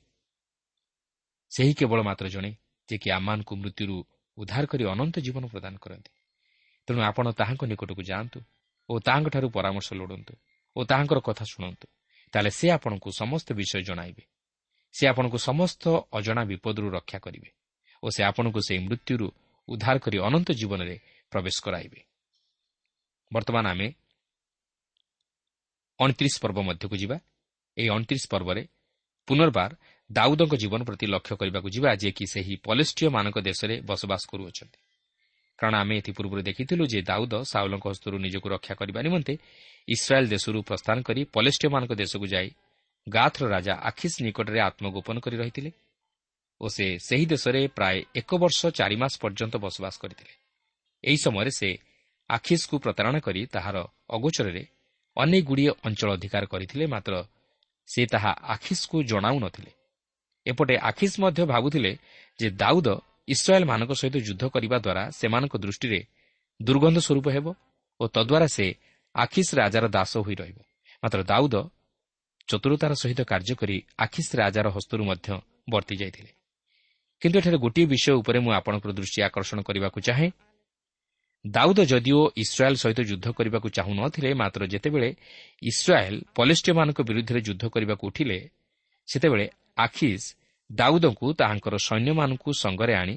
ସେହି 1.50 1.75
କେବଳ 1.75 2.02
ମାତ୍ର 2.02 2.26
ଜଣେ 2.28 2.50
ଯେ 2.88 2.97
କି 2.99 3.09
ଆମମାନଙ୍କୁ 3.11 3.54
ମୃତ୍ୟୁରୁ 3.57 3.97
ଉଦ୍ଧାର 4.38 4.64
କରି 4.66 4.85
ଅନନ୍ତ 4.85 5.16
ଜୀବନ 5.19 5.45
ପ୍ରଦାନ 5.47 5.75
କରନ୍ତି। 5.76 6.11
ତେଣୁ 6.87 7.00
ଆପଣ 7.00 7.26
ତାହାଙ୍କ 7.31 7.62
ନିକଟକୁ 7.64 8.02
ଯାଆନ୍ତୁ 8.02 8.38
ଓ 8.88 8.93
ତାହାଙ୍କଠାରୁ 8.99 9.49
ପରାମର୍ଶ 9.50 9.88
ଲୋଡ଼ନ୍ତୁ 9.93 10.35
ଓ 10.76 10.81
ତାହାଙ୍କର 10.85 11.19
କଥା 11.21 11.45
ଶୁଣନ୍ତୁ। 11.45 11.87
ତାହେଲେ 12.33 12.50
ସେ 12.50 12.66
ଆପଣଙ୍କୁ 12.71 13.09
ସମସ୍ତ 13.12 13.49
ବିଷୟ 13.52 13.83
ଜଣାଇବେ। 13.83 14.25
ସେ 14.95 15.04
ଆପଣଙ୍କୁ 15.09 15.38
ସମସ୍ତ 15.38 15.85
ଅଜଣା 16.12 16.43
ବିପଦରୁ 16.45 16.90
ରକ୍ଷା 16.90 17.19
କରିବେ 17.19 17.50
ଓ 18.02 18.07
ସେ 18.11 18.21
ଆପଣଙ୍କୁ 18.25 18.61
ସେହି 18.61 18.81
ମୃତ୍ୟୁରୁ 18.88 19.26
ଉଦ୍ଧାର 19.69 19.97
କରି 19.99 20.16
ଅନନ୍ତ 20.19 20.49
ଜୀବନରେ 20.52 20.97
ପ୍ରବେଶ 21.31 21.57
କରାଇବେ। 21.62 22.00
ବର୍ତ୍ତମାନ 23.33 23.66
ଆମେ 23.66 23.87
ଅଣତିରିଶ 26.00 26.34
ପର୍ବ 26.42 26.58
ମଧ୍ୟକୁ 26.68 26.96
ଯିବା। 27.02 27.16
ଏହି 27.76 27.88
ଅଣତିରିଶ 27.96 28.24
ପର୍ବରେ 28.32 28.62
ପୁନର୍ବାର 29.28 29.70
ଦାଉଦଙ୍କ 30.10 30.54
ଜୀବନ 30.62 30.80
ପ୍ରତି 30.84 31.06
ଲକ୍ଷ୍ୟ 31.14 31.34
କରିବାକୁ 31.40 31.68
ଯିବା 31.74 31.90
ଯିଏକି 32.00 32.24
ସେହି 32.32 32.54
ପଲେଷ୍ଟିୟମାନଙ୍କ 32.66 33.36
ଦେଶରେ 33.48 33.74
ବସବାସ 33.88 34.22
କରୁଅଛନ୍ତି। 34.30 34.78
କାରଣ 35.58 35.74
ଆମେ 35.74 35.94
ଏଥିପୂର୍ବରୁ 36.00 36.40
ଦେଖିଥିଲୁ 36.42 36.84
ଯେ 36.92 37.00
ଦାଉଦ 37.10 37.34
ସାଉଲଙ୍କ 37.52 37.84
ହସ୍ତରୁ 37.92 38.16
ନିଜକୁ 38.18 38.46
ରକ୍ଷା 38.54 38.74
କରିବା 38.74 39.00
ନିମନ୍ତେ 39.06 39.34
ଇସ୍ରାଏଲ୍ 39.88 40.28
ଦେଶରୁ 40.28 40.58
ପ୍ରସ୍ଥାନ 40.68 40.96
କରି 41.08 41.20
ପଲେଷ୍ଟିୟମାନଙ୍କ 41.34 41.92
ଦେଶକୁ 42.02 42.26
ଯାଇ 42.26 42.48
ଗାଥର 43.06 43.44
ରାଜା 43.48 43.74
ଆଖିସ୍ 43.90 44.22
ନିକଟରେ 44.26 44.60
ଆତ୍ମଗୋପନ 44.60 45.16
କରି 45.24 45.36
ରହିଥିଲେ 45.36 45.70
ଓ 46.60 46.66
ସେ 46.68 46.86
ସେହି 46.98 47.26
ଦେଶରେ 47.26 47.60
ପ୍ରାୟ 47.76 47.96
ଏକ 48.16 48.30
ବର୍ଷ 48.34 48.60
ଚାରି 48.78 48.96
ମାସ 48.96 49.12
ପର୍ଯ୍ୟନ୍ତ 49.22 49.54
ବସବାସ 49.64 49.94
କରିଥିଲେ। 50.02 50.32
ଏହି 51.04 51.18
ସମୟରେ 51.24 51.50
ସେ 51.50 51.68
ଆଖିସ୍କୁ 52.30 52.74
ପ୍ରତାରଣା 52.78 53.18
କରି 53.18 53.40
ତାହାର 53.46 53.76
ଅଗୋଚରରେ 54.10 54.62
ଅନେକଗୁଡ଼ିଏ 55.16 55.71
ଅଞ୍ଚଳ 55.87 56.09
ଅଧିକାର 56.12 56.44
କରିଥିଲେ 56.47 56.85
ମାତ୍ର 56.87 57.14
ସେ 57.88 58.02
ତାହା 58.06 58.30
ଆଖିସ୍କୁ 58.54 58.97
ଜଣାଉ 59.02 59.37
ନଥିଲେ। 59.38 59.73
ଏପଟେ 60.47 60.75
ଆଖିସ୍ 60.90 61.21
ମଧ୍ୟ 61.21 61.42
ଭାବୁଥିଲେ 61.44 61.92
ଯେ 62.40 62.49
ଦାଉଦ 62.50 62.88
ଇସ୍ରାଏଲ୍ମାନଙ୍କ 63.28 63.92
ସହିତ 63.92 64.16
ଯୁଦ୍ଧ 64.26 64.42
କରିବା 64.49 64.76
ଦ୍ୱାରା 64.78 65.02
ସେମାନଙ୍କ 65.11 65.54
ଦୃଷ୍ଟିରେ 65.56 66.00
ଦୁର୍ଗନ୍ଧ 66.61 66.99
ସ୍ୱରୂପ 66.99 67.26
ହେବ 67.37 67.47
ଓ 68.00 68.04
ତଦ୍ୱାରା 68.06 68.47
ସେ 68.47 68.66
ଆଖିସ୍ 69.14 69.54
ରାଜାର 69.54 69.85
ଦାସ 69.88 70.12
ହୋଇ 70.16 70.35
ରହିବ। 70.35 70.59
ମାତ୍ର 71.02 71.21
ଦାଉଦ 71.23 71.54
ଚତୁରତାର 72.49 72.92
ସହିତ 72.94 73.21
କାର୍ଯ୍ୟ 73.23 73.54
କରି 73.54 73.76
ଆଖିସ୍ 73.99 74.30
ରାଜାର 74.37 74.66
ହସ୍ତରୁ 74.68 75.02
ମଧ୍ୟ 75.04 75.28
ବର୍ତ୍ତି 75.71 75.94
ଯାଇଥିଲେ। 75.97 76.30
କିନ୍ତୁ 77.23 77.37
ଏଠାରେ 77.38 77.59
ଗୋଟିଏ 77.59 77.87
ବିଷୟ 77.87 78.12
ଉପରେ 78.21 78.38
ମୁଁ 78.38 78.52
ଆପଣଙ୍କର 78.52 78.90
ଦୃଷ୍ଟି 78.92 79.21
ଆକର୍ଷଣ 79.23 79.59
କରିବାକୁ 79.61 79.99
ଚାହେଁ। 80.00 80.30
ଦାଉଦ 81.44 81.78
ଯଦିଓ 81.84 82.20
ଇସ୍ରାଏଲ୍ 82.36 82.76
ସହିତ 82.76 83.00
ଯୁଦ୍ଧ 83.00 83.26
କରିବାକୁ 83.30 83.68
ଚାହୁଁନଥିଲେ 83.68 84.30
ମାତ୍ର 84.34 84.62
ଯେତେବେଳେ 84.66 85.08
ଇସ୍ରାଏଲ୍ 85.62 86.18
ପଲେଷ୍ଟିୟମାନଙ୍କ 86.34 86.98
ବିରୁଦ୍ଧରେ 87.00 87.40
ଯୁଦ୍ଧ 87.40 87.64
କରିବାକୁ 87.68 88.06
ଉଠିଲେ 88.06 88.38
ସେତେବେଳେ 89.08 89.46
ଆଖିସ୍ 89.76 90.26
ଦାଉଦଙ୍କୁ 90.72 91.26
ତାହାଙ୍କର 91.32 91.74
ସୈନ୍ୟମାନଙ୍କୁ 91.76 92.50
ସଙ୍ଗରେ 92.52 92.94
ଆଣି 92.94 93.16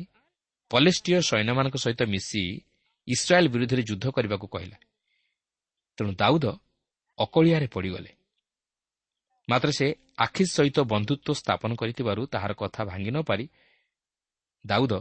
ପଲେଷ୍ଟିୟ 0.72 1.20
ସୈନ୍ୟମାନଙ୍କ 1.22 1.76
ସହିତ 1.76 2.02
ମିଶି 2.04 2.44
ଇସ୍ରାଏଲ୍ 3.08 3.50
ବିରୁଦ୍ଧରେ 3.50 3.82
ଯୁଦ୍ଧ 3.84 4.06
କରିବାକୁ 4.10 4.48
କହିଲା। 4.48 4.78
ତେଣୁ 5.98 6.12
ଦାଉଦ 6.14 6.46
ଅକଳିଆରେ 7.20 7.68
ପଡ଼ିଗଲେ। 7.68 8.12
ମାତ୍ର 9.50 9.70
ସେ 9.72 9.88
ଆଖିସ୍ 10.18 10.52
ସହିତ 10.52 10.78
ବନ୍ଧୁତ୍ୱ 10.80 11.34
ସ୍ଥାପନ 11.34 11.72
କରିଥିବାରୁ 11.76 12.22
ତାହାର 12.34 12.52
କଥା 12.54 12.82
ଭାଙ୍ଗି 12.84 13.12
ନ 13.12 13.18
ପାରି 13.24 13.46
ଦାଉଦ 14.66 14.94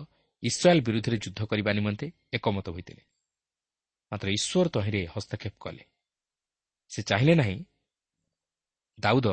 ଇସ୍ରାଏଲ୍ 0.42 0.80
ବିରୁଦ୍ଧରେ 0.80 1.16
ଯୁଦ୍ଧ 1.18 1.40
କରିବା 1.44 1.70
ନିମନ୍ତେ 1.72 2.06
ଏକମତ 2.32 2.66
ହୋଇଥିଲେ। 2.70 3.02
ମାତ୍ର 4.12 4.28
ଈଶ୍ୱର 4.28 4.66
ତହିଁରେ 4.68 5.00
ହସ୍ତକ୍ଷେପ 5.06 5.54
କଲେ। 5.60 5.84
ସେ 6.90 7.00
ଚାହିଁଲେ 7.02 7.34
ନାହିଁ 7.34 7.58
ଦାଉଦ 8.98 9.26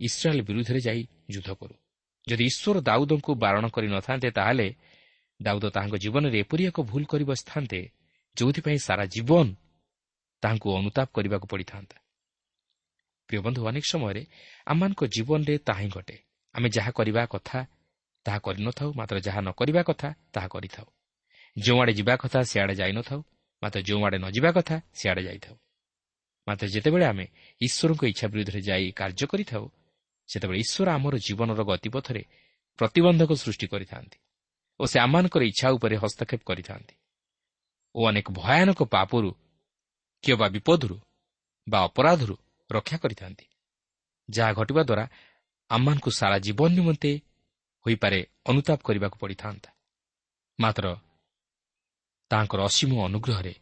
ଇସ୍ରାଏଲ୍ 0.00 0.42
ବିରୁଦ୍ଧରେ 0.42 0.80
ଯାଇ 0.80 1.00
ଯୁଦ୍ଧ 1.30 1.50
କରୁ। 1.50 1.74
ଯଦି 2.26 2.44
ଈଶ୍ୱର 2.44 2.76
ଦାଉଦଙ୍କୁ 2.80 3.30
ବାରଣ 3.34 3.64
କରିନଥାନ୍ତେ 3.68 4.28
ତାହେଲେ 4.30 4.68
ଦାଉଦ 5.40 5.64
ତାହାଙ୍କ 5.70 5.94
ଜୀବନରେ 5.96 6.38
ଏପରି 6.38 6.62
ଏକ 6.66 6.78
ଭୁଲ 6.82 7.02
କରି 7.04 7.24
ବସିଥାନ୍ତେ 7.24 7.80
ଯେଉଁଥିପାଇଁ 8.36 8.78
ସାରା 8.78 9.04
ଜୀବନ 9.04 9.46
ତାହାଙ୍କୁ 10.42 10.68
ଅନୁତାପ 10.78 11.08
କରିବାକୁ 11.16 11.46
ପଡ଼ିଥାନ୍ତା। 11.46 11.96
ପ୍ରିୟ 13.28 13.40
ବନ୍ଧୁ 13.40 13.60
ଅନେକ 13.68 13.84
ସମୟରେ 13.92 14.22
ଆମମାନଙ୍କ 14.66 15.02
ଜୀବନରେ 15.06 15.54
ତାହା 15.58 15.80
ହିଁ 15.80 15.90
ଘଟେ। 15.90 16.16
ଆମେ 16.54 16.68
ଯାହା 16.68 16.90
କରିବା 16.90 17.22
କଥା 17.26 17.58
ତାହା 18.26 18.38
କରିନଥାଉ 18.38 18.88
ମାତ୍ର 18.92 19.16
ଯାହା 19.20 19.40
ନ 19.40 19.48
କରିବା 19.50 19.82
କଥା 19.82 20.08
ତାହା 20.34 20.48
କରିଥାଉ। 20.48 20.86
ଯେଉଁଆଡ଼େ 21.56 21.92
ଯିବା 21.92 22.14
କଥା 22.16 22.38
ସେଆଡ଼େ 22.42 22.74
ଯାଇନଥାଉ। 22.74 23.20
ମାତ୍ର 23.62 23.78
ଯେଉଁଆଡ଼େ 23.88 24.18
ନ 24.18 24.26
ଯିବା 24.36 24.50
କଥା 24.56 24.76
ସେଆଡ଼େ 24.98 25.22
ଯାଇଥାଉ। 25.28 25.56
ମାତ୍ର 26.46 26.66
ଯେତେବେଳେ 26.74 27.06
ଆମେ 27.12 27.26
ଈଶ୍ୱରଙ୍କ 27.60 28.02
ଇଚ୍ଛା 28.12 28.26
ବିରୁଦ୍ଧରେ 28.32 28.60
ଯାଇ 28.68 28.86
କାର୍ଯ୍ୟ 29.00 29.26
କରିଥାଉ 29.32 29.64
ସେତେବେଳେ 30.28 30.58
ଈଶ୍ୱର 30.64 30.88
ଆମର 30.96 31.14
ଜୀବନର 31.26 31.60
ଗତିପଥରେ 31.70 32.22
ପ୍ରତିବନ୍ଧକ 32.78 33.30
ସୃଷ୍ଟି 33.42 33.66
କରିଥାନ୍ତି 33.72 34.18
ଓ 34.80 34.82
ସେ 34.90 34.96
ଆମମାନଙ୍କର 35.04 35.42
ଇଚ୍ଛା 35.50 35.66
ଉପରେ 35.76 35.96
ହସ୍ତକ୍ଷେପ 36.02 36.42
କରିଥାନ୍ତି 36.46 36.94
ଓ 37.94 38.00
ଅନେକ 38.08 38.26
ଭୟାନକ 38.32 38.80
ପାପରୁ 38.94 39.30
କିମ୍ବା 40.24 40.46
ବିପଦରୁ 40.54 40.96
ବା 41.66 41.78
ଅପରାଧରୁ 41.88 42.34
ରକ୍ଷା 42.70 42.96
କରିଥାନ୍ତି। 42.96 43.46
ଯାହା 44.28 44.52
ଘଟିବା 44.52 44.82
ଦ୍ୱାରା 44.82 45.04
ଆମମାନଙ୍କୁ 45.70 46.10
ସାରା 46.10 46.36
ଜୀବନ 46.38 46.70
ନିମନ୍ତେ 46.78 47.12
ହୋଇପାରେ 47.86 48.18
ଅନୁତାପ 48.46 48.78
କରିବାକୁ 48.86 49.16
ପଡ଼ିଥାନ୍ତା। 49.18 49.70
ମାତ୍ର 50.58 50.84
ତାହାଙ୍କର 52.30 52.60
ଅସୀମ 52.70 52.90
ଅନୁଗ୍ରହରେ 53.08 53.54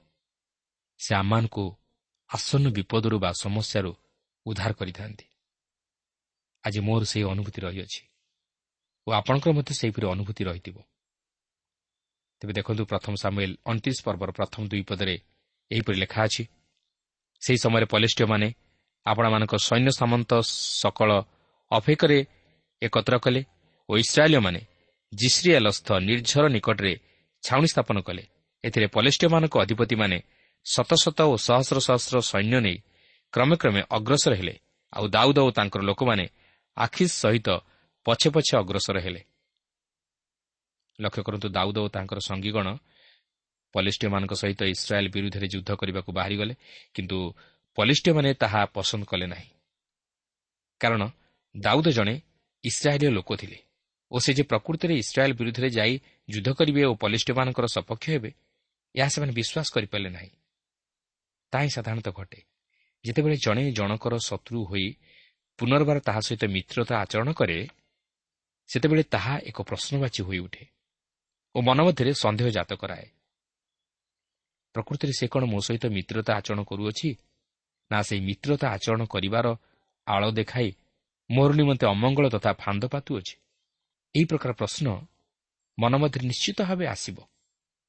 ସେ 1.01 1.13
ଆମମାନଙ୍କୁ 1.23 1.65
ଆସନ୍ନ 2.31 2.67
ବିପଦରୁ 2.77 3.17
ବା 3.25 3.31
ସମସ୍ୟାରୁ 3.45 3.91
ଉଦ୍ଧାର 4.47 4.73
କରିଥାନ୍ତି। 4.81 5.27
ଆଜି 6.65 6.81
ମୋର 6.87 7.03
ସେହି 7.11 7.25
ଅନୁଭୂତି 7.33 7.59
ରହିଅଛି 7.67 8.03
ଓ 9.07 9.09
ଆପଣଙ୍କର 9.21 9.51
ମଧ୍ୟ 9.59 9.73
ସେହିପରି 9.81 10.07
ଅନୁଭୂତି 10.15 10.43
ରହିଥିବ। 10.49 10.77
ତେବେ 12.43 12.53
ଦେଖନ୍ତୁ 12.59 12.83
ପ୍ରଥମ 12.93 13.13
ସାମୁଏଲ 13.25 13.53
ଅଣତିରିଶ 13.71 14.01
ପର୍ବର 14.07 14.31
ପ୍ରଥମ 14.39 14.63
ଦୁଇ 14.71 14.83
ପଦରେ 14.91 15.15
ଏହିପରି 15.71 15.97
ଲେଖା 16.03 16.21
ଅଛି 16.27 16.43
ସେହି 17.43 17.59
ସମୟରେ 17.65 17.87
ପଲିଷ୍ଟିୟମାନେ 17.93 18.49
ଆପଣମାନଙ୍କ 19.07 19.53
ସୈନ୍ୟ 19.69 19.91
ସାମନ୍ତ 20.01 20.31
ସକଳ 20.81 21.11
ଅଫେକରେ 21.71 22.19
ଏକତ୍ର 22.83 23.15
କଲେ 23.25 23.41
ଓ 23.89 23.93
ଇସ୍ରାଏଲୀୟମାନେ 24.05 24.61
ଜିସ୍ରିଏଲସ୍ଥ 25.13 25.89
ନିର୍ଝର 26.09 26.45
ନିକଟରେ 26.55 26.93
ଛାଉଣି 27.43 27.69
ସ୍ଥାପନ 27.73 27.97
କଲେ। 28.09 28.25
ଏଥିରେ 28.65 28.87
ପଲେଷ୍ଟିୟମାନଙ୍କ 28.97 29.55
ଅଧିପତିମାନେ 29.65 30.19
ଶତ 30.67 30.91
ଶତ 31.03 31.19
ଓ 31.33 31.35
ସହସ୍ର 31.47 31.79
ସହସ୍ର 31.89 32.17
ସୈନ୍ୟ 32.31 32.59
ନେଇ 32.67 32.79
କ୍ରମେ 33.35 33.55
କ୍ରମେ 33.61 33.81
ଅଗ୍ରସର 33.97 34.33
ହେଲେ 34.41 34.55
ଆଉ 34.93 35.05
ଦାଉଦ 35.15 35.39
ଓ 35.39 35.51
ତାଙ୍କର 35.51 35.83
ଲୋକମାନେ 35.91 36.25
ଆଖିସ୍ 36.77 37.15
ସହିତ 37.23 37.49
ପଛେ 38.07 38.29
ପଛେ 38.35 38.53
ଅଗ୍ରସର 38.63 38.97
ହେଲେ। 39.05 39.21
ଲକ୍ଷ୍ୟ 40.99 41.23
କରନ୍ତୁ 41.27 41.49
ଦାଉଦ 41.57 41.77
ଓ 41.79 41.89
ତାଙ୍କର 41.95 42.19
ସଙ୍ଗୀଗଣ 42.29 42.67
ପଲିଷ୍ଟିୟମାନଙ୍କ 43.75 44.33
ସହିତ 44.43 44.61
ଇସ୍ରାଏଲ୍ 44.75 45.13
ବିରୁଦ୍ଧରେ 45.15 45.47
ଯୁଦ୍ଧ 45.55 45.71
କରିବାକୁ 45.81 46.11
ବାହାରିଗଲେ 46.19 46.55
କିନ୍ତୁ 46.95 47.19
ପଲିଷ୍ଟିୟମାନେ 47.79 48.31
ତାହା 48.43 48.61
ପସନ୍ଦ 48.75 49.05
କଲେ 49.11 49.27
ନାହିଁ। 49.33 49.51
କାରଣ 50.81 51.03
ଦାଉଦ 51.55 51.87
ଜଣେ 51.99 52.15
ଇସ୍ରାଏଲୀୟ 52.65 53.11
ଲୋକ 53.19 53.31
ଥିଲେ 53.41 53.59
ଓ 54.13 54.17
ସେ 54.25 54.31
ଯେ 54.33 54.43
ପ୍ରକୃତିରେ 54.51 54.95
ଇସ୍ରାଏଲ୍ 55.03 55.35
ବିରୁଦ୍ଧରେ 55.39 55.69
ଯାଇ 55.79 55.95
ଯୁଦ୍ଧ 56.29 56.49
କରିବେ 56.59 56.83
ଓ 56.91 56.93
ପଲିଷ୍ଟିମାନଙ୍କର 57.03 57.67
ସପକ୍ଷ 57.77 58.05
ହେବେ 58.11 58.31
ଏହା 58.99 59.09
ସେମାନେ 59.09 59.33
ବିଶ୍ୱାସ 59.33 59.69
କରିପାରିଲେ 59.75 60.11
ନାହିଁ। 60.11 60.31
ତାହା 61.53 61.63
ହିଁ 61.65 61.71
ସାଧାରଣତଃ 61.71 62.13
ଘଟେ। 62.13 62.41
ଯେତେବେଳେ 63.05 63.37
ଜଣେ 63.37 63.63
ଜଣକର 63.71 64.15
ଶତ୍ରୁ 64.19 64.59
ହୋଇ 64.65 64.87
ପୁନର୍ବାର 65.59 65.99
ତାହା 66.01 66.21
ସହିତ 66.21 66.45
ମିତ୍ରତା 66.45 66.95
ଆଚରଣ 66.99 67.29
କରେ 67.33 67.59
ସେତେବେଳେ 68.69 69.03
ତାହା 69.15 69.35
ଏକ 69.49 69.59
ପ୍ରଶ୍ନବାଚୀ 69.63 70.21
ହୋଇଉଠେ 70.23 70.65
ଓ 71.55 71.59
ମନ 71.61 71.79
ମଧ୍ୟରେ 71.83 72.13
ସନ୍ଦେହ 72.15 72.49
ଜାତ 72.49 72.71
କରାଏ। 72.73 73.07
ପ୍ରକୃତିରେ 74.75 75.13
ସେ 75.19 75.27
କ'ଣ 75.27 75.43
ମୋ 75.45 75.59
ସହିତ 75.61 75.85
ମିତ୍ରତା 75.87 76.33
ଆଚରଣ 76.37 76.61
କରୁଅଛି? 76.63 77.11
ନା 77.91 77.99
ସେହି 78.03 78.21
ମିତ୍ରତା 78.21 78.67
ଆଚରଣ 78.69 79.03
କରିବାର 79.05 79.47
ଆଳ 80.07 80.23
ଦେଖାଇ 80.31 80.69
ମୋର 81.31 81.51
ନିମନ୍ତେ 81.55 81.85
ଅମଙ୍ଗଳ 81.87 82.27
ତଥା 82.29 82.51
ଫାନ୍ଦ 82.53 82.85
ପାତୁଅଛି 82.85 83.35
ଏହି 84.15 84.25
ପ୍ରକାର 84.25 84.51
ପ୍ରଶ୍ନ 84.53 84.87
ମନ 85.79 85.93
ମଧ୍ୟରେ 85.97 86.25
ନିଶ୍ଚିତ 86.27 86.59
ଭାବେ 86.63 86.87
ଆସିବ। 86.87 87.17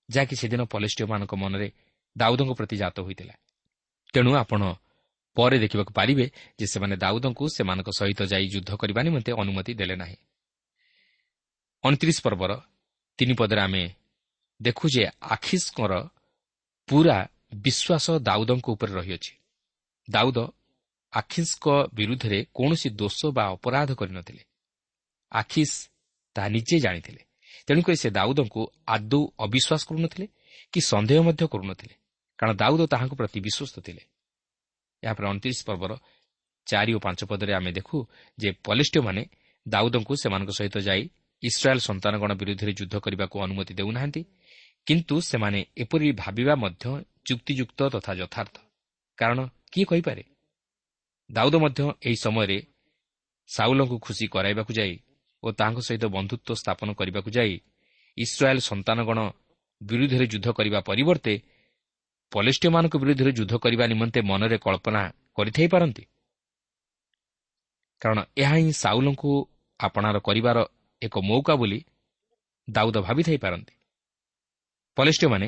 ଯାହାକି 0.10 0.36
ସେଦିନ 0.36 0.62
ପଲିଷ୍ଟିୟମାନଙ୍କ 0.64 1.34
ମନରେ 1.36 1.72
ଦାଉଦଙ୍କ 2.18 2.52
ପ୍ରତି 2.54 2.76
ଜାତ 2.78 3.00
ହୋଇଥିଲା। 3.00 3.34
ତେଣୁ 4.14 4.32
ଆପଣ 4.36 4.62
ପରେ 5.36 5.58
ଦେଖିବାକୁ 5.60 5.92
ପାରିବେ 5.94 6.26
ଯେ 6.60 6.66
ସେମାନେ 6.68 6.96
ଦାଉଦଙ୍କୁ 6.96 7.44
ସେମାନଙ୍କ 7.50 7.90
ସହିତ 7.90 8.22
ଯାଇ 8.24 8.46
ଯୁଦ୍ଧ 8.48 8.72
କରିବା 8.76 9.02
ନିମନ୍ତେ 9.02 9.32
ଅନୁମତି 9.32 9.74
ଦେଲେ 9.74 9.96
ନାହିଁ। 9.96 10.18
ଅଣତିରିଶ 11.84 12.18
ପର୍ବର 12.22 12.52
ତିନି 13.18 13.34
ପଦରେ 13.34 13.62
ଆମେ 13.62 13.84
ଦେଖୁ 14.62 14.86
ଯେ 14.90 15.04
ଆଖିସ୍ଙ୍କର 15.22 15.94
ପୁରା 16.88 17.18
ବିଶ୍ୱାସ 17.54 18.06
ଦାଉଦଙ୍କ 18.20 18.68
ଉପରେ 18.70 18.92
ରହିଅଛି। 18.94 19.34
ଦାଉଦ 20.10 20.38
ଆଖିସ୍ଙ୍କ 21.14 21.68
ବିରୁଦ୍ଧରେ 21.94 22.46
କୌଣସି 22.54 22.90
ଦୋଷ 22.90 23.20
ବା 23.26 23.44
ଅପରାଧ 23.50 23.90
କରିନଥିଲେ। 23.92 24.44
ଆଖିସ୍ 25.32 25.90
ତାହା 26.36 26.48
ନିଜେ 26.48 26.80
ଜାଣିଥିଲେ। 26.80 27.22
ତେଣୁକରି 27.70 27.98
ସେ 28.02 28.10
ଦାଉଦଙ୍କୁ 28.10 28.62
ଆଦୌ 28.88 29.22
ଅବିଶ୍ୱାସ 29.46 29.82
କରୁନଥିଲେ 29.90 30.26
କି 30.74 30.80
ସନ୍ଦେହ 30.82 31.20
ମଧ୍ୟ 31.22 31.44
କରୁନଥିଲେ 31.54 31.96
କାରଣ 32.40 32.54
ଦାଉଦ 32.62 32.82
ତାହାଙ୍କ 32.94 33.14
ପ୍ରତି 33.20 33.40
ବିଶ୍ୱସ୍ତ 33.46 33.78
ଥିଲେ। 33.86 34.04
ଏହାପରେ 35.04 35.26
ଅଣତିରିଶ 35.30 35.60
ପର୍ବର 35.70 35.92
ଚାରି 36.68 36.92
ଓ 36.94 37.00
ପାଞ୍ଚ 37.00 37.20
ପଦରେ 37.30 37.54
ଆମେ 37.54 37.72
ଦେଖୁ 37.72 37.98
ଯେ 38.38 38.50
ପଲିଷ୍ଟିୟମାନେ 38.66 39.22
ଦାଉଦଙ୍କୁ 39.66 40.14
ସେମାନଙ୍କ 40.24 40.52
ସହିତ 40.60 40.76
ଯାଇ 40.80 41.04
ଇସ୍ରାଏଲ୍ 41.44 41.86
ସନ୍ତାନଗଣ 41.90 42.32
ବିରୁଦ୍ଧରେ 42.42 42.72
ଯୁଦ୍ଧ 42.80 42.96
କରିବାକୁ 43.06 43.36
ଅନୁମତି 43.46 43.74
ଦେଉନାହାନ୍ତି 43.80 44.22
କିନ୍ତୁ 44.88 45.16
ସେମାନେ 45.22 45.60
ଏପରି 45.78 46.08
ଭାବିବା 46.24 46.54
ମଧ୍ୟ 46.56 46.86
ଯୁକ୍ତିଯୁକ୍ତ 47.30 47.80
ତଥା 47.94 48.12
ଯଥାର୍ଥ। 48.22 48.56
କାରଣ 49.18 49.40
କିଏ 49.72 49.86
କହିପାରେ? 49.86 50.24
ଦାଉଦ 51.30 51.56
ମଧ୍ୟ 51.56 51.82
ଏହି 52.08 52.18
ସମୟରେ 52.26 52.58
ସାଉଲଙ୍କୁ 53.50 53.98
ଖୁସି 54.06 54.26
କରାଇବାକୁ 54.28 54.72
ଯାଇ 54.74 54.94
ଓ 55.44 55.48
ତାଙ୍କ 55.52 55.78
ସହିତ 55.80 56.06
ବନ୍ଧୁତ୍ୱ 56.16 56.60
ସ୍ଥାପନ 56.62 56.88
କରିବାକୁ 57.00 57.30
ଯାଇ 57.38 57.54
ଇସ୍ରାଏଲ୍ 58.18 58.62
ସନ୍ତାନଗଣ 58.62 59.20
ବିରୁଦ୍ଧରେ 59.82 60.26
ଯୁଦ୍ଧ 60.34 60.48
କରିବା 60.50 60.80
ପରିବର୍ତ୍ତେ 60.80 61.34
ପଲିଷ୍ଟିୟମାନଙ୍କ 62.32 62.96
ବିରୁଦ୍ଧରେ 63.02 63.32
ଯୁଦ୍ଧ 63.32 63.54
କରିବା 63.64 63.86
ନିମନ୍ତେ 63.88 64.20
ମନରେ 64.22 64.58
କଳ୍ପନା 64.58 65.02
କରିଥାଇପାରନ୍ତି 65.36 66.04
କାରଣ 68.02 68.20
ଏହା 68.38 68.56
ହିଁ 68.56 68.72
ସାଉଲଙ୍କୁ 68.84 69.32
ଆପଣାର 69.80 70.18
କରିବାର 70.20 70.58
ଏକ 71.02 71.16
ମୌକା 71.30 71.54
ବୋଲି 71.56 71.80
ଦାଉଦ 72.68 72.96
ଭାବିଥାଇପାରନ୍ତି 73.08 73.74
ପଲିଷ୍ଟିୟମାନେ 74.98 75.48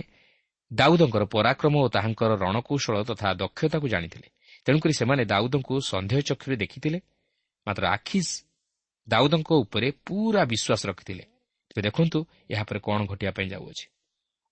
ଦାଉଦଙ୍କର 0.71 1.23
ପରାକ୍ରମ 1.25 1.75
ଓ 1.75 1.87
ତାହାଙ୍କର 1.87 2.31
ରଣକୌଶଳ 2.43 2.95
ତଥା 3.03 3.27
ଦକ୍ଷତାକୁ 3.33 3.87
ଜାଣିଥିଲେ। 3.87 4.27
ତେଣୁକରି 4.65 4.93
ସେମାନେ 4.93 5.23
ଦାଉଦଙ୍କୁ 5.25 5.75
ସନ୍ଦେହ 5.91 6.19
ଚକ୍ଷୁରେ 6.29 6.55
ଦେଖିଥିଲେ। 6.63 6.99
ମାତ୍ର 7.67 7.83
ଆଖିସ୍ 7.87 8.31
ଦାଉଦଙ୍କ 9.11 9.49
ଉପରେ 9.63 9.87
ପୁରା 10.07 10.41
ବିଶ୍ୱାସ 10.51 10.81
ରଖିଥିଲେ। 10.89 11.23
ତେବେ 11.69 11.81
ଦେଖନ୍ତୁ 11.87 12.19
ଏହାପରେ 12.53 12.79
କ'ଣ 12.85 12.99
ଘଟିବା 13.11 13.31
ପାଇଁ 13.37 13.47
ଯାଉଅଛି। 13.53 13.85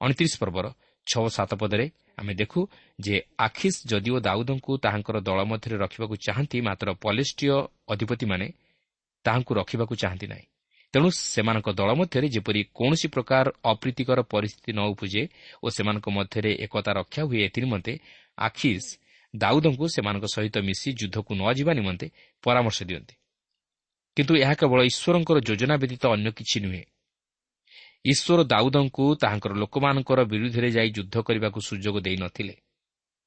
ଅଣତିରିଶ 0.02 0.34
ପର୍ବର 0.42 0.66
ଛଅ 1.08 1.26
ସାତ 1.38 1.52
ପଦରେ 1.62 1.86
ଆମେ 2.20 2.34
ଦେଖୁ 2.42 2.60
ଯେ 3.00 3.16
ଆଖିସ୍ 3.48 3.80
ଯଦିଓ 3.92 4.18
ଦାଉଦଙ୍କୁ 4.28 4.72
ତାହାଙ୍କର 4.84 5.18
ଦଳ 5.28 5.40
ମଧ୍ୟରେ 5.52 5.76
ରଖିବାକୁ 5.84 6.16
ଚାହାନ୍ତି 6.26 6.58
ମାତ୍ର 6.68 6.88
ପଲିଷ୍ଟିୟ 7.04 7.48
ଅଧିପତିମାନେ 7.94 8.48
ତାହାଙ୍କୁ 9.26 9.52
ରଖିବାକୁ 9.60 9.94
ଚାହାନ୍ତି 10.02 10.28
ନାହିଁ। 10.34 10.46
ତେଣୁ 10.94 11.08
ସେମାନଙ୍କ 11.34 11.68
ଦଳ 11.80 11.90
ମଧ୍ୟରେ 12.00 12.28
ଯେପରି 12.36 12.62
କୌଣସି 12.78 13.08
ପ୍ରକାର 13.16 13.46
ଅପ୍ରୀତିକର 13.72 14.20
ପରିସ୍ଥିତି 14.34 14.72
ନ 14.74 14.80
ଉପୁଜେ 14.94 15.24
ଓ 15.64 15.68
ସେମାନଙ୍କ 15.76 16.08
ମଧ୍ୟରେ 16.18 16.52
ଏକତା 16.66 16.92
ରକ୍ଷା 17.00 17.22
ହୁଏ 17.28 17.40
ଏଥିନିମନ୍ତେ 17.48 17.94
ଆଖିସ୍ 18.38 18.90
ଦାଉଦଙ୍କୁ 19.34 19.86
ସେମାନଙ୍କ 19.96 20.26
ସହିତ 20.36 20.56
ମିଶି 20.60 20.90
ଯୁଦ୍ଧକୁ 21.00 21.32
ନ 21.36 21.44
ଯିବା 21.58 21.72
ନିମନ୍ତେ 21.80 22.08
ପରାମର୍ଶ 22.44 22.80
ଦିଅନ୍ତି। 22.90 23.16
କିନ୍ତୁ 24.20 24.36
ଏହା 24.36 24.54
କେବଳ 24.54 24.80
ଈଶ୍ୱରଙ୍କର 24.84 25.38
ଯୋଜନା 25.40 25.76
ବ୍ୟତୀତ 25.78 26.04
ଅନ୍ୟ 26.08 26.30
କିଛି 26.32 26.58
ନୁହେଁ। 26.60 26.84
ଈଶ୍ୱର 28.06 28.40
ଦାଉଦଙ୍କୁ 28.44 29.06
ତାହାଙ୍କର 29.16 29.54
ଲୋକମାନଙ୍କର 29.54 30.20
ବିରୁଦ୍ଧରେ 30.24 30.70
ଯାଇ 30.72 30.90
ଯୁଦ୍ଧ 30.92 31.16
କରିବାକୁ 31.28 31.60
ସୁଯୋଗ 31.62 31.96
ଦେଇନଥିଲେ 32.02 32.56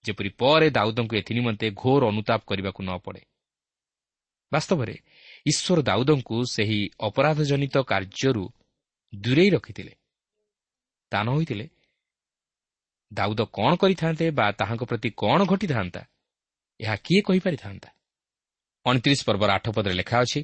ଯେପରି 0.04 0.30
ପରେ 0.40 0.68
ଦାଉଦଙ୍କୁ 0.70 1.14
ଏଥିନିମନ୍ତେ 1.16 1.66
ଘୋର 1.72 2.02
ଅନୁତାପ 2.08 2.40
କରିବାକୁ 2.44 2.80
ନ 2.84 2.90
ପଡ଼େ। 3.04 3.22
ବାସ୍ତବରେ 4.52 4.94
ଈଶ୍ୱର 5.46 5.78
ଦାଉଦଙ୍କୁ 5.82 6.36
ସେହି 6.44 6.80
ଅପରାଧଜନିତ 7.00 7.76
କାର୍ଯ୍ୟରୁ 7.90 8.44
ଦୂରେଇ 9.12 9.50
ରଖିଥିଲେ। 9.50 9.92
ତା 11.12 11.18
ନ 11.24 11.28
ହୋଇଥିଲେ 11.28 11.66
ଦାଉଦ 13.12 13.40
କ'ଣ 13.56 13.72
କରିଥାନ୍ତେ 13.76 14.26
ବା 14.30 14.46
ତାହାଙ୍କ 14.52 14.82
ପ୍ରତି 14.84 15.08
କ'ଣ 15.16 15.40
ଘଟିଥାନ୍ତା 15.44 16.02
ଏହା 16.80 16.96
କିଏ 16.96 17.20
କହିପାରିଥାନ୍ତା? 17.28 17.88
ଅଣତିରିଶ 18.86 19.20
ପର୍ବର 19.24 19.50
ଆଠ 19.56 19.66
ପଦରେ 19.76 19.94
ଲେଖା 19.94 20.16
ଅଛି 20.20 20.40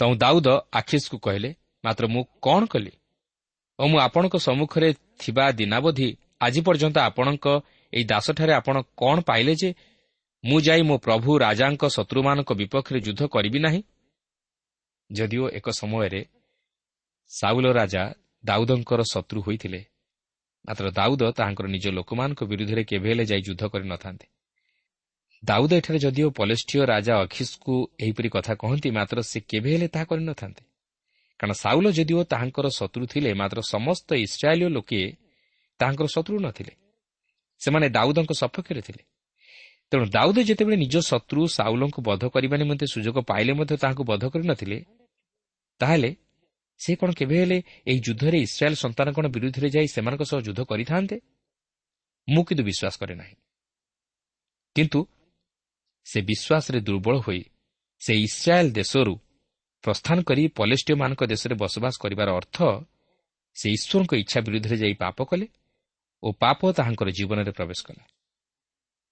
ତୁ 0.00 0.14
ଦାଉଦ 0.14 0.48
ଆଖିସ୍କୁ 0.72 1.16
କହିଲେ 1.18 1.50
ମାତ୍ର 1.84 2.04
ମୁଁ 2.06 2.22
କ'ଣ 2.42 2.62
କଲି? 2.66 2.92
ଓ 3.78 3.82
ମୁଁ 3.86 3.98
ଆପଣଙ୍କ 3.98 4.34
ସମ୍ମୁଖରେ 4.38 4.88
ଥିବା 5.18 5.44
ଦିନାବଧି 5.50 6.08
ଆଜି 6.40 6.60
ପର୍ଯ୍ୟନ୍ତ 6.66 6.96
ଆପଣଙ୍କ 7.08 7.46
ଏହି 7.92 8.04
ଦାସଠାରେ 8.04 8.52
ଆପଣ 8.60 8.76
କ'ଣ 8.96 9.16
ପାଇଲେ 9.20 9.52
ଯେ 9.54 9.70
ମୁଁ 10.44 10.58
ଯାଇ 10.60 10.82
ମୋ 10.82 10.96
ପ୍ରଭୁ 10.98 11.30
ରାଜାଙ୍କ 11.38 11.82
ଶତ୍ରୁମାନଙ୍କ 11.96 12.50
ବିପକ୍ଷରେ 12.54 12.98
ଯୁଦ୍ଧ 13.00 13.22
କରିବି 13.34 13.58
ନାହିଁ? 13.58 13.80
ଯଦିଓ 15.10 15.44
ଏକ 15.48 15.66
ସମୟରେ 15.70 16.20
ସାଉଲ 17.30 17.66
ରାଜା 17.72 18.02
ଦାଉଦଙ୍କର 18.44 19.00
ଶତ୍ରୁ 19.12 19.38
ହୋଇଥିଲେ 19.40 19.80
ମାତ୍ର 20.64 20.86
ଦାଉଦ 20.90 21.22
ତାହାଙ୍କର 21.32 21.66
ନିଜ 21.66 21.86
ଲୋକମାନଙ୍କ 21.88 22.40
ବିରୁଦ୍ଧରେ 22.44 22.82
କେବେ 22.84 23.08
ହେଲେ 23.10 23.24
ଯାଇ 23.24 23.42
ଯୁଦ୍ଧ 23.42 23.62
କରିନଥାନ୍ତେ 23.66 24.26
ଦାଉଦ 25.44 25.72
ଏଠାରେ 25.72 25.98
ଯଦିଓ 25.98 26.28
ପଲେଷ୍ଠିୟ 26.30 26.80
ରାଜା 26.86 27.14
ଅଖିସ୍କୁ 27.24 27.74
ଏହିପରି 28.00 28.28
କଥା 28.28 28.52
କହନ୍ତି 28.54 28.88
ମାତ୍ର 28.90 29.18
ସେ 29.22 29.38
କେବେ 29.40 29.70
ହେଲେ 29.74 29.88
ତାହା 29.88 30.04
କରିନଥାନ୍ତେ 30.04 30.62
କାରଣ 31.40 31.52
ସାଉଲ 31.52 31.86
ଯଦିଓ 31.90 32.20
ତାହାଙ୍କର 32.24 32.66
ଶତ୍ରୁ 32.68 33.04
ଥିଲେ 33.06 33.30
ମାତ୍ର 33.34 33.58
ସମସ୍ତ 33.74 34.08
ଇସ୍ରାଏଲୀୟ 34.26 34.68
ଲୋକେ 34.68 35.00
ତାହାଙ୍କର 35.80 36.06
ଶତ୍ରୁ 36.06 36.36
ନଥିଲେ। 36.40 36.72
ସେମାନେ 37.60 37.86
ଦାଉଦଙ୍କ 37.88 38.32
ସପକ୍ଷରେ 38.32 38.82
ଥିଲେ। 38.82 39.02
ତେଣୁ 39.90 40.04
ଦାଉଦ 40.06 40.38
ଯେତେବେଳେ 40.48 40.76
ନିଜ 40.76 40.94
ଶତ୍ରୁ 41.10 41.40
ସାଉଲଙ୍କୁ 41.48 42.00
ବଧ 42.02 42.22
କରିବା 42.34 42.56
ନିମନ୍ତେ 42.56 42.86
ସୁଯୋଗ 42.94 43.18
ପାଇଲେ 43.30 43.52
ମଧ୍ୟ 43.58 43.74
ତାହାଙ୍କୁ 43.82 44.02
ବଧ 44.10 44.22
କରିନଥିଲେ 44.32 44.78
ତାହେଲେ 45.80 46.10
ସେ 46.80 46.92
କ'ଣ 47.00 47.10
କେବେ 47.12 47.36
ହେଲେ 47.40 47.58
ଏହି 47.86 48.00
ଯୁଦ୍ଧରେ 48.06 48.38
ଇସ୍ରାଏଲ୍ 48.46 48.76
ସନ୍ତାନଗଣ 48.76 49.24
ବିରୁଦ୍ଧରେ 49.34 49.68
ଯାଇ 49.70 49.86
ସେମାନଙ୍କ 49.94 50.22
ସହ 50.30 50.38
ଯୁଦ୍ଧ 50.46 50.60
କରିଥାନ୍ତେ? 50.70 51.16
ମୁଁ 52.28 52.42
କିନ୍ତୁ 52.48 52.62
ବିଶ୍ୱାସ 52.68 52.94
କରେ 53.00 53.14
ନାହିଁ। 53.14 53.34
କିନ୍ତୁ 54.76 55.00
ସେ 56.08 56.18
ବିଶ୍ୱାସରେ 56.28 56.78
ଦୁର୍ବଳ 56.80 57.16
ହୋଇ 57.18 57.42
ସେ 58.02 58.12
ଇସ୍ରାଏଲ୍ 58.26 58.70
ଦେଶରୁ 58.72 59.12
ପ୍ରସ୍ଥାନ 59.84 60.16
କରି 60.22 60.42
ପଲେଷ୍ଟିୟମାନଙ୍କ 60.58 61.22
ଦେଶରେ 61.32 61.54
ବସବାସ 61.62 61.94
କରିବାର 62.02 62.28
ଅର୍ଥ 62.40 62.56
ସେ 63.56 63.66
ଈଶ୍ୱରଙ୍କ 63.76 64.12
ଇଚ୍ଛା 64.22 64.38
ବିରୁଦ୍ଧରେ 64.46 64.76
ଯାଇ 64.82 64.94
ପାପ 65.04 65.18
କଲେ 65.30 65.46
ଓ 66.22 66.28
ପାପ 66.42 66.60
ତାହାଙ୍କର 66.72 67.08
ଜୀବନରେ 67.10 67.52
ପ୍ରବେଶ 67.52 67.80
କଲା। 67.86 68.04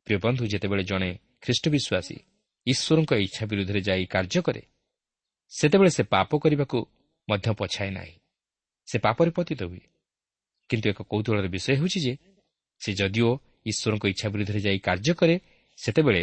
ପ୍ରିୟ 0.06 0.18
ବନ୍ଧୁ 0.24 0.42
ଯେତେବେଳେ 0.52 0.84
ଜଣେ 0.90 1.10
ଖ୍ରୀଷ୍ଟ 1.42 1.64
ବିଶ୍ୱାସୀ 1.74 2.16
ଈଶ୍ୱରଙ୍କ 2.66 3.12
ଇଚ୍ଛା 3.26 3.44
ବିରୁଦ୍ଧରେ 3.50 3.80
ଯାଇ 3.88 4.04
କାର୍ଯ୍ୟ 4.14 4.40
କରେ 4.46 4.62
ସେତେବେଳେ 5.52 5.90
ସେ 5.90 6.02
ପାପ 6.14 6.30
କରିବାକୁ 6.42 6.78
ମଧ୍ୟ 7.28 7.48
ପଛାଏ 7.60 7.90
ନାହିଁ। 7.90 8.14
ସେ 8.88 8.96
ପାପରେ 8.98 9.30
ପତିତ 9.30 9.60
ହୁଏ। 9.62 9.82
କିନ୍ତୁ 10.70 10.86
ଏକ 10.92 11.00
କୌତୁହଳର 11.10 11.46
ବିଷୟ 11.54 11.68
ହେଉଛି 11.78 11.98
ଯେ 12.06 12.12
ସେ 12.80 12.90
ଯଦିଓ 13.00 13.30
ଈଶ୍ୱରଙ୍କ 13.70 14.04
ଇଚ୍ଛା 14.12 14.26
ବିରୁଦ୍ଧରେ 14.32 14.60
ଯାଇ 14.66 14.78
କାର୍ଯ୍ୟ 14.86 15.12
କରେ 15.20 15.36
ସେତେବେଳେ 15.78 16.22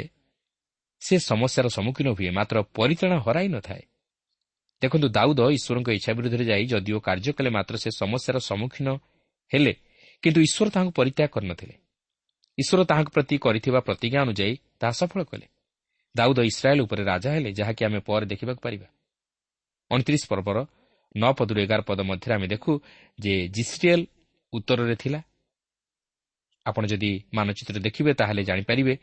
ସେ 1.05 1.15
ସମସ୍ୟାର 1.29 1.67
ସମ୍ମୁଖୀନ 1.77 2.07
ହୁଏ 2.17 2.29
ମାତ୍ର 2.37 2.55
ପରିଚାଳନା 2.77 3.17
ହରାଇ 3.25 3.47
ନଥାଏ। 3.55 3.83
ଦେଖନ୍ତୁ 4.81 5.07
ଦାଉଦ 5.17 5.39
ଈଶ୍ୱରଙ୍କ 5.57 5.89
ଇଚ୍ଛା 5.97 6.11
ବିରୁଦ୍ଧରେ 6.17 6.45
ଯାଇ 6.51 6.63
ଯଦିଓ 6.71 6.97
କାର୍ଯ୍ୟ 7.07 7.31
କଲେ 7.37 7.49
ମାତ୍ର 7.57 7.75
ସେ 7.83 7.89
ସମସ୍ୟାର 8.01 8.37
ସମ୍ମୁଖୀନ 8.49 8.87
ହେଲେ 9.51 9.73
କିନ୍ତୁ 10.23 10.39
ଈଶ୍ୱର 10.47 10.67
ତାହାଙ୍କୁ 10.75 10.93
ପରିତ୍ୟାଗ 10.99 11.29
କରିନଥିଲେ। 11.35 11.75
ଈଶ୍ୱର 12.57 12.81
ତାହାଙ୍କ 12.89 13.09
ପ୍ରତି 13.15 13.35
କରିଥିବା 13.45 13.79
ପ୍ରତିଜ୍ଞା 13.79 14.19
ଅନୁଯାୟୀ 14.25 14.55
ତାହା 14.79 14.93
ସଫଳ 14.99 15.21
କଲେ। 15.31 15.45
ଦାଉଦ 16.15 16.39
ଇସ୍ରାଏଲ୍ 16.51 16.81
ଉପରେ 16.85 17.03
ରାଜା 17.03 17.29
ହେଲେ 17.35 17.49
ଯାହାକି 17.59 17.81
ଆମେ 17.85 17.99
ପରେ 18.07 18.25
ଦେଖିବାକୁ 18.31 18.61
ପାରିବା। 18.65 18.87
ଅଣତିରିଶ 19.91 20.23
ପର୍ବର 20.31 20.57
ନଅ 21.15 21.31
ପଦରୁ 21.37 21.59
ଏଗାର 21.65 21.81
ପଦ 21.89 21.99
ମଧ୍ୟରେ 22.09 22.33
ଆମେ 22.37 22.47
ଦେଖୁ 22.53 22.71
ଯେ 23.19 23.33
ଜିସ୍ରିଏଲ୍ 23.55 24.05
ଉତ୍ତରରେ 24.53 24.95
ଥିଲା। 24.95 25.19
ଆପଣ 26.65 26.83
ଯଦି 26.85 27.11
ମାନଚିତ୍ର 27.33 27.77
ଦେଖିବେ 27.87 28.11
ତାହେଲେ 28.13 28.43
ଜାଣିପାରିବେ 28.43 28.93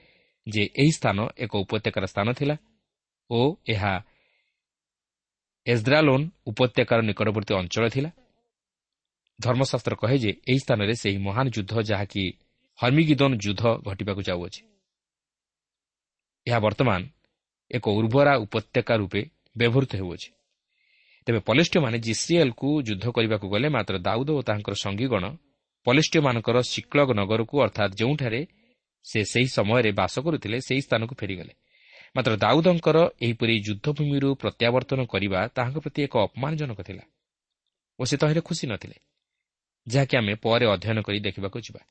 ଯେ 0.46 0.62
ଏହି 0.74 0.92
ସ୍ଥାନ 0.92 1.18
ଏକ 1.36 1.52
ଉପତ୍ୟକାର 1.64 2.04
ସ୍ଥାନ 2.06 2.28
ଥିଲା 2.32 2.56
ଓ 3.30 3.40
ଏହା 3.68 3.92
ଏଜ୍ରାଲୋନ୍ 5.66 6.24
ଉପତ୍ୟକାର 6.46 6.98
ନିକଟବର୍ତ୍ତୀ 7.02 7.52
ଅଞ୍ଚଳ 7.54 7.84
ଥିଲା 7.88 8.10
ଧର୍ମଶାସ୍ତ୍ର 9.38 9.94
କହେ 9.96 10.16
ଯେ 10.18 10.30
ଏହି 10.48 10.58
ସ୍ଥାନରେ 10.58 10.94
ସେହି 10.94 11.18
ମହାନ 11.18 11.46
ଯୁଦ୍ଧ 11.56 11.72
ଯାହାକି 11.90 12.22
ହର୍ମିଗିଦନ 12.78 13.32
ଯୁଦ୍ଧ 13.44 13.62
ଘଟିବାକୁ 13.86 14.20
ଯାଉଅଛି 14.22 14.60
ଏହା 16.46 16.58
ବର୍ତ୍ତମାନ 16.58 17.00
ଏକ 17.70 17.84
ଉର୍ବରା 17.90 18.32
ଉପତ୍ୟକା 18.36 18.94
ରୂପେ 18.96 19.20
ବ୍ୟବହୃତ 19.56 19.92
ହେଉଅଛି 19.94 20.28
ତେବେ 21.26 21.40
ପଲିଷ୍ଟିୟମାନେ 21.40 21.96
ଜିସ୍ରିଏଲ୍କୁ 21.98 22.68
ଯୁଦ୍ଧ 22.82 23.06
କରିବାକୁ 23.16 23.46
ଗଲେ 23.48 23.68
ମାତ୍ର 23.68 23.94
ଦାଉଦ 23.98 24.28
ଓ 24.38 24.40
ତାଙ୍କର 24.42 24.74
ସଙ୍ଗୀଗଣ 24.84 25.24
ପଲିଷ୍ଟିୟମାନଙ୍କର 25.86 26.56
ଶିକ୍ଳଗ 26.72 27.08
ନଗରକୁ 27.20 27.54
ଅର୍ଥାତ୍ 27.64 27.92
ଯେଉଁଠାରେ 27.94 28.40
ସେ 29.04 29.20
ସେହି 29.24 29.48
ସମୟରେ 29.48 29.90
ବାସ 29.92 30.14
କରୁଥିଲେ 30.20 30.58
ସେହି 30.60 30.80
ସ୍ଥାନକୁ 30.80 31.14
ଫେରିଗଲେ। 31.20 31.52
ମାତ୍ର 32.16 32.32
ଦାଉଦଙ୍କର 32.36 32.98
ଏହିପରି 33.22 33.54
ଯୁଦ୍ଧଭୂମିରୁ 33.66 34.28
ପ୍ରତ୍ୟାବର୍ତ୍ତନ 34.34 35.00
କରିବା 35.12 35.40
ତାହାଙ୍କ 35.56 35.78
ପ୍ରତି 35.84 36.00
ଏକ 36.06 36.14
ଅପମାନଜନକ 36.26 36.80
ଥିଲା 36.82 37.04
ଓ 37.98 38.02
ସେ 38.04 38.16
ତହିଁରେ 38.16 38.40
ଖୁସି 38.40 38.64
ନଥିଲେ 38.66 38.96
ଯାହାକି 39.86 40.14
ଆମେ 40.16 40.34
ପରେ 40.44 40.66
ଅଧ୍ୟୟନ 40.66 40.98
କରି 41.06 41.18
ଦେଖିବାକୁ 41.20 41.58
ଯିବା। 41.66 41.82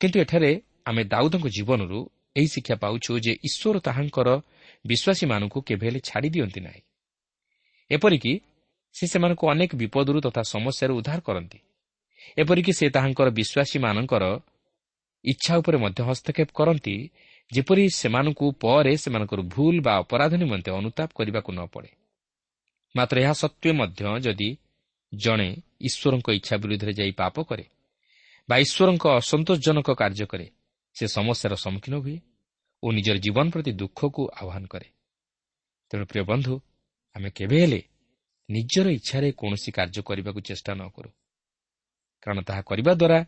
କିନ୍ତୁ 0.00 0.16
ଏଠାରେ 0.20 0.50
ଆମେ 0.84 1.02
ଦାଉଦଙ୍କ 1.04 1.46
ଜୀବନରୁ 1.48 1.98
ଏହି 2.36 2.48
ଶିକ୍ଷା 2.54 2.76
ପାଉଛୁ 2.76 3.12
ଯେ 3.24 3.32
ଈଶ୍ୱର 3.46 3.76
ତାହାଙ୍କର 3.86 4.28
ବିଶ୍ୱାସୀମାନଙ୍କୁ 4.84 5.58
କେବେ 5.68 5.84
ହେଲେ 5.86 6.00
ଛାଡ଼ି 6.08 6.28
ଦିଅନ୍ତି 6.34 6.60
ନାହିଁ। 6.60 6.82
ଏପରିକି 7.90 8.32
ସେ 8.94 9.04
ସେମାନଙ୍କୁ 9.06 9.44
ଅନେକ 9.52 9.70
ବିପଦରୁ 9.74 10.18
ତଥା 10.20 10.42
ସମସ୍ୟାରୁ 10.54 10.92
ଉଦ୍ଧାର 10.98 11.20
କରନ୍ତି। 11.20 11.58
ଏପରିକି 12.38 12.72
ସେ 12.72 12.86
ତାହାଙ୍କର 12.90 13.28
ବିଶ୍ୱାସୀମାନଙ୍କର 13.38 14.24
ଇଚ୍ଛା 15.24 15.52
ଉପରେ 15.60 15.76
ମଧ୍ୟ 15.84 16.00
ହସ୍ତକ୍ଷେପ 16.08 16.50
କରନ୍ତି 16.58 16.94
ଯେପରି 17.52 17.84
ସେମାନଙ୍କୁ 18.00 18.46
ପରେ 18.62 18.92
ସେମାନଙ୍କର 19.02 19.40
ଭୁଲ 19.54 19.74
ବା 19.86 19.92
ଅପରାଧ 20.02 20.32
ନିମନ୍ତେ 20.42 20.70
ଅନୁତାପ 20.80 21.08
କରିବାକୁ 21.18 21.50
ନ 21.52 21.60
ପଡ଼େ। 21.74 21.90
ମାତ୍ର 22.94 23.16
ଏହା 23.24 23.34
ସତ୍ତ୍ୱେ 23.42 23.70
ମଧ୍ୟ 23.80 24.02
ଯଦି 24.26 24.48
ଜଣେ 25.12 25.48
ଈଶ୍ୱରଙ୍କ 25.80 26.28
ଇଚ୍ଛା 26.38 26.54
ବିରୁଦ୍ଧରେ 26.62 26.92
ଯାଇ 26.92 27.12
ପାପ 27.12 27.36
କରେ 27.48 27.64
ବା 28.48 28.56
ଈଶ୍ୱରଙ୍କ 28.64 29.04
ଅସନ୍ତୋଷଜନକ 29.20 29.88
କାର୍ଯ୍ୟ 30.00 30.26
କରେ 30.32 30.46
ସେ 30.96 31.04
ସମସ୍ୟାର 31.16 31.54
ସମ୍ମୁଖୀନ 31.64 31.94
ହୁଏ 32.04 32.16
ଓ 32.82 32.86
ନିଜର 32.92 33.16
ଜୀବନ 33.24 33.46
ପ୍ରତି 33.54 33.72
ଦୁଃଖକୁ 33.80 34.22
ଆହ୍ୱାନ 34.40 34.64
କରେ। 34.72 34.88
ତେଣୁ 35.90 36.04
ପ୍ରିୟ 36.10 36.24
ବନ୍ଧୁ 36.30 36.54
ଆମେ 37.16 37.28
କେବେ 37.36 37.56
ହେଲେ 37.62 37.80
ନିଜର 38.48 38.86
ଇଚ୍ଛାରେ 38.98 39.28
କୌଣସି 39.40 39.70
କାର୍ଯ୍ୟ 39.76 40.00
କରିବାକୁ 40.08 40.40
ଚେଷ୍ଟା 40.48 40.72
ନ 40.74 40.82
କରୁ। 40.96 41.10
କାରଣ 42.22 42.38
ତାହା 42.48 42.62
କରିବା 42.70 42.92
ଦ୍ୱାରା 42.94 43.18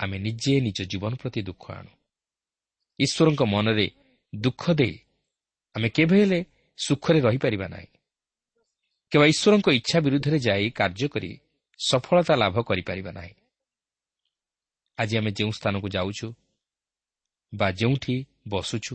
ଆମେ 0.00 0.16
ନିଜେ 0.18 0.60
ନିଜ 0.60 0.78
ଜୀବନ 0.82 1.12
ପ୍ରତି 1.14 1.40
ଦୁଃଖ 1.42 1.64
ଆଣୁ। 1.70 1.92
ଈଶ୍ୱରଙ୍କ 2.98 3.42
ମନରେ 3.42 3.86
ଦୁଃଖ 4.34 4.62
ଦେଇ 4.74 4.96
ଆମେ 5.74 5.88
କେବେ 5.88 6.16
ହେଲେ 6.20 6.40
ସୁଖରେ 6.78 7.20
ରହିପାରିବା 7.20 7.66
ନାହିଁ। 7.68 7.88
କେବଳ 9.12 9.26
ଈଶ୍ୱରଙ୍କ 9.34 9.68
ଇଚ୍ଛା 9.70 9.98
ବିରୁଦ୍ଧରେ 10.00 10.38
ଯାଇ 10.38 10.66
କାର୍ଯ୍ୟ 10.70 11.08
କରି 11.08 11.30
ସଫଳତା 11.78 12.34
ଲାଭ 12.36 12.56
କରିପାରିବା 12.60 13.12
ନାହିଁ। 13.12 13.34
ଆଜି 14.98 15.14
ଆମେ 15.18 15.30
ଯେଉଁ 15.30 15.52
ସ୍ଥାନକୁ 15.58 15.88
ଯାଉଛୁ 15.88 16.28
ବା 17.54 17.68
ଯେଉଁଠି 17.70 18.16
ବସୁଛୁ 18.48 18.94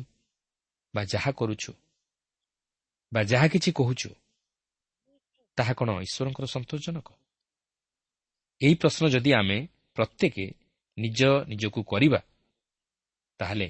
ବା 0.94 1.02
ଯାହା 1.04 1.32
କରୁଛୁ 1.32 1.72
ବା 3.14 3.22
ଯାହା 3.24 3.48
କିଛି 3.48 3.70
କହୁଛୁ 3.72 4.10
ତାହା 5.58 5.74
କ'ଣ 5.74 5.90
ଈଶ୍ୱରଙ୍କର 6.06 6.46
ସନ୍ତୋଷଜନକ? 6.46 7.08
ଏହି 8.62 8.76
ପ୍ରଶ୍ନ 8.76 9.04
ଯଦି 9.08 9.32
ଆମେ 9.34 9.58
ପ୍ରତ୍ୟେକ 9.96 10.36
ନିଜ 10.98 11.20
ନିଜକୁ 11.48 11.84
କରିବା। 11.84 12.20
ତାହେଲେ 13.40 13.68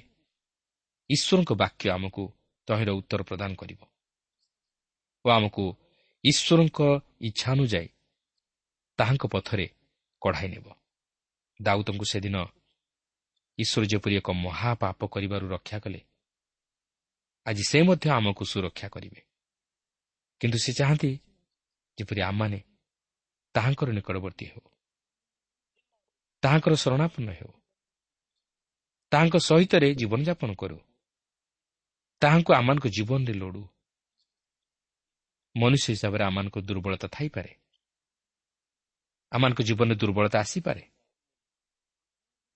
ଈଶ୍ୱରଙ୍କ 1.10 1.52
ବାକ୍ୟ 1.54 1.90
ଆମକୁ 1.90 2.24
ତହିଁର 2.68 2.90
ଉତ୍ତର 2.92 3.22
ପ୍ରଦାନ 3.24 3.52
କରିବ। 3.56 3.82
ଓ 5.26 5.30
ଆମକୁ 5.30 5.64
ଈଶ୍ୱରଙ୍କ 6.24 6.80
ଇଚ୍ଛା 7.22 7.52
ଅନୁଯାୟୀ 7.52 7.88
ତାହାଙ୍କ 8.98 9.24
ପଥରେ 9.26 9.68
କଢ଼ାଇ 10.22 10.48
ନେବ। 10.48 10.68
ଦାଉଦଙ୍କୁ 11.62 12.06
ସେଦିନ 12.12 12.36
ଈଶ୍ୱର 13.58 13.84
ଯେପରି 13.86 14.16
ଏକ 14.18 14.30
ମହାପାପ 14.32 15.00
କରିବାରୁ 15.06 15.46
ରକ୍ଷା 15.50 15.80
କଲେ 15.80 16.02
ଆଜି 17.46 17.64
ସେ 17.64 17.80
ମଧ୍ୟ 17.82 18.10
ଆମକୁ 18.10 18.44
ସୁରକ୍ଷା 18.46 18.88
କରିବେ। 18.88 19.22
କିନ୍ତୁ 20.42 20.58
ସେ 20.58 20.72
ଚାହାନ୍ତି 20.74 21.12
ଯେପରି 21.98 22.22
ଆମମାନେ 22.22 22.60
ତାହାଙ୍କର 23.56 23.90
ନିକଟବର୍ତ୍ତୀ 23.92 24.46
ହେଉ। 24.46 24.75
ତାହାଙ୍କର 26.42 26.74
ଶରଣାପନ୍ନ 26.74 27.32
ହେଉ। 27.32 27.52
ତାହାଙ୍କ 29.12 29.36
ସହିତରେ 29.38 29.94
ଜୀବନଯାପନ 29.94 30.54
କରୁ। 30.54 30.78
ତାହାଙ୍କୁ 32.22 32.54
ଆମମାନଙ୍କ 32.54 32.88
ଜୀବନରେ 32.88 33.34
ଲୋଡ଼ୁ। 33.34 33.68
ମନୁଷ୍ୟ 35.58 35.94
ହିସାବରେ 35.94 36.24
ଆମମାନଙ୍କ 36.24 36.60
ଦୁର୍ବଳତା 36.60 37.08
ଥାଇପାରେ। 37.08 37.56
ଆମମାନଙ୍କ 39.32 39.62
ଜୀବନରେ 39.62 39.96
ଦୁର୍ବଳତା 39.96 40.40
ଆସିପାରେ। 40.40 40.92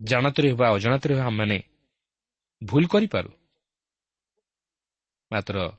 ଜାଣତରେ 0.01 0.49
ହେବା 0.49 0.71
ଅଜାଣତରେ 0.71 1.13
ହେବା 1.13 1.25
ଆମମାନେ 1.25 1.63
ଭୁଲ 2.63 2.87
କରିପାରୁ। 2.87 3.29
ମାତ୍ର 5.31 5.69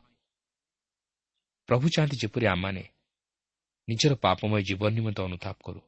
ପ୍ରଭୁ 1.68 1.88
ଚାହାନ୍ତି 1.88 2.16
ଯେପରି 2.16 2.46
ଆମମାନେ 2.46 2.88
ନିଜର 3.88 4.14
ପାପମୟ 4.14 4.62
ଜୀବନ 4.62 4.90
ନିମନ୍ତେ 4.90 5.22
ଅନୁତାପ 5.22 5.56
କରୁ। 5.64 5.80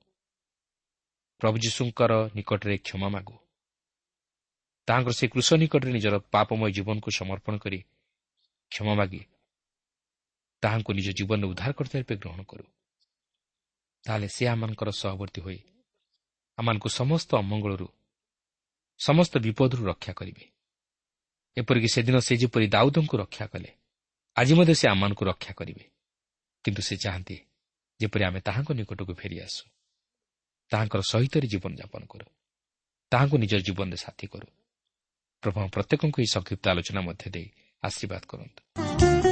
ପ୍ରଭୁ 1.43 1.59
ଯୀଶୁଙ୍କର 1.59 2.13
ନିକଟରେ 2.35 2.79
କ୍ଷମା 2.79 3.09
ମାଗୁ। 3.09 3.37
ତାହାଙ୍କର 4.87 5.13
ସେ 5.13 5.27
କୃଷ 5.29 5.55
ନିକଟରେ 5.55 5.93
ନିଜର 5.93 6.19
ପାପମୟ 6.19 6.71
ଜୀବନକୁ 6.71 7.11
ସମର୍ପଣ 7.11 7.59
କରି 7.59 7.79
କ୍ଷମା 8.71 8.95
ମାଗି। 8.95 9.27
ତାହାଙ୍କୁ 10.63 10.93
ନିଜ 10.93 11.09
ଜୀବନରେ 11.13 11.47
ଉଦ୍ଧାର 11.47 11.73
କରିଥିବା 11.73 12.01
ରୂପେ 12.01 12.17
ଗ୍ରହଣ 12.17 12.43
କରୁ। 12.43 12.65
ତାହେଲେ 14.05 14.29
ସେ 14.29 14.47
ଆମମାନଙ୍କର 14.47 14.91
ସହବର୍ତ୍ତୀ 14.91 15.41
ହୋଇ 15.41 15.59
ଆମମାନଙ୍କୁ 16.59 16.89
ସମସ୍ତ 16.89 17.37
ଅମଙ୍ଗଳରୁ 17.37 17.89
ସମସ୍ତ 18.99 19.39
ବିପଦରୁ 19.39 19.83
ରକ୍ଷା 19.87 20.13
କରିବେ। 20.13 20.45
ଏପରିକି 21.57 21.89
ସେଦିନ 21.89 22.19
ସେ 22.19 22.37
ଯେପରି 22.37 22.67
ଦାଉଦଙ୍କୁ 22.67 23.17
ରକ୍ଷା 23.19 23.47
କଲେ 23.47 23.71
ଆଜି 24.37 24.55
ମଧ୍ୟ 24.55 24.75
ସେ 24.75 24.89
ଆମମାନଙ୍କୁ 24.89 25.25
ରକ୍ଷା 25.25 25.53
କରିବେ। 25.53 25.85
କିନ୍ତୁ 26.65 26.83
ସେ 26.83 26.97
ଚାହାନ୍ତି 26.97 27.37
ଯେପରି 28.01 28.25
ଆମେ 28.25 28.41
ତାହାଙ୍କ 28.41 28.73
ନିକଟକୁ 28.73 29.15
ଫେରିଆସୁ। 29.15 29.72
ତାହାଙ୍କର 30.73 31.03
ସହିତରେ 31.09 31.47
ଜୀବନଯାପନ 31.47 32.03
କରୁ। 32.13 32.27
ତାହାଙ୍କୁ 33.13 33.37
ନିଜ 33.39 33.53
ଜୀବନରେ 33.67 33.97
ସାଥୀ 33.97 34.27
କରୁ। 34.27 34.47
ପ୍ରଭୁ 35.43 35.59
ପ୍ରତ୍ୟେକଙ୍କୁ 35.69 36.19
ଏହି 36.23 36.31
ସଂକ୍ଷିପ୍ତ 36.33 36.65
ଆଲୋଚନା 36.69 37.01
ମଧ୍ୟ 37.01 37.25
ଦେଇ 37.31 37.47
ଆଶୀର୍ବାଦ 37.83 38.23
କରନ୍ତୁ। 38.29 39.32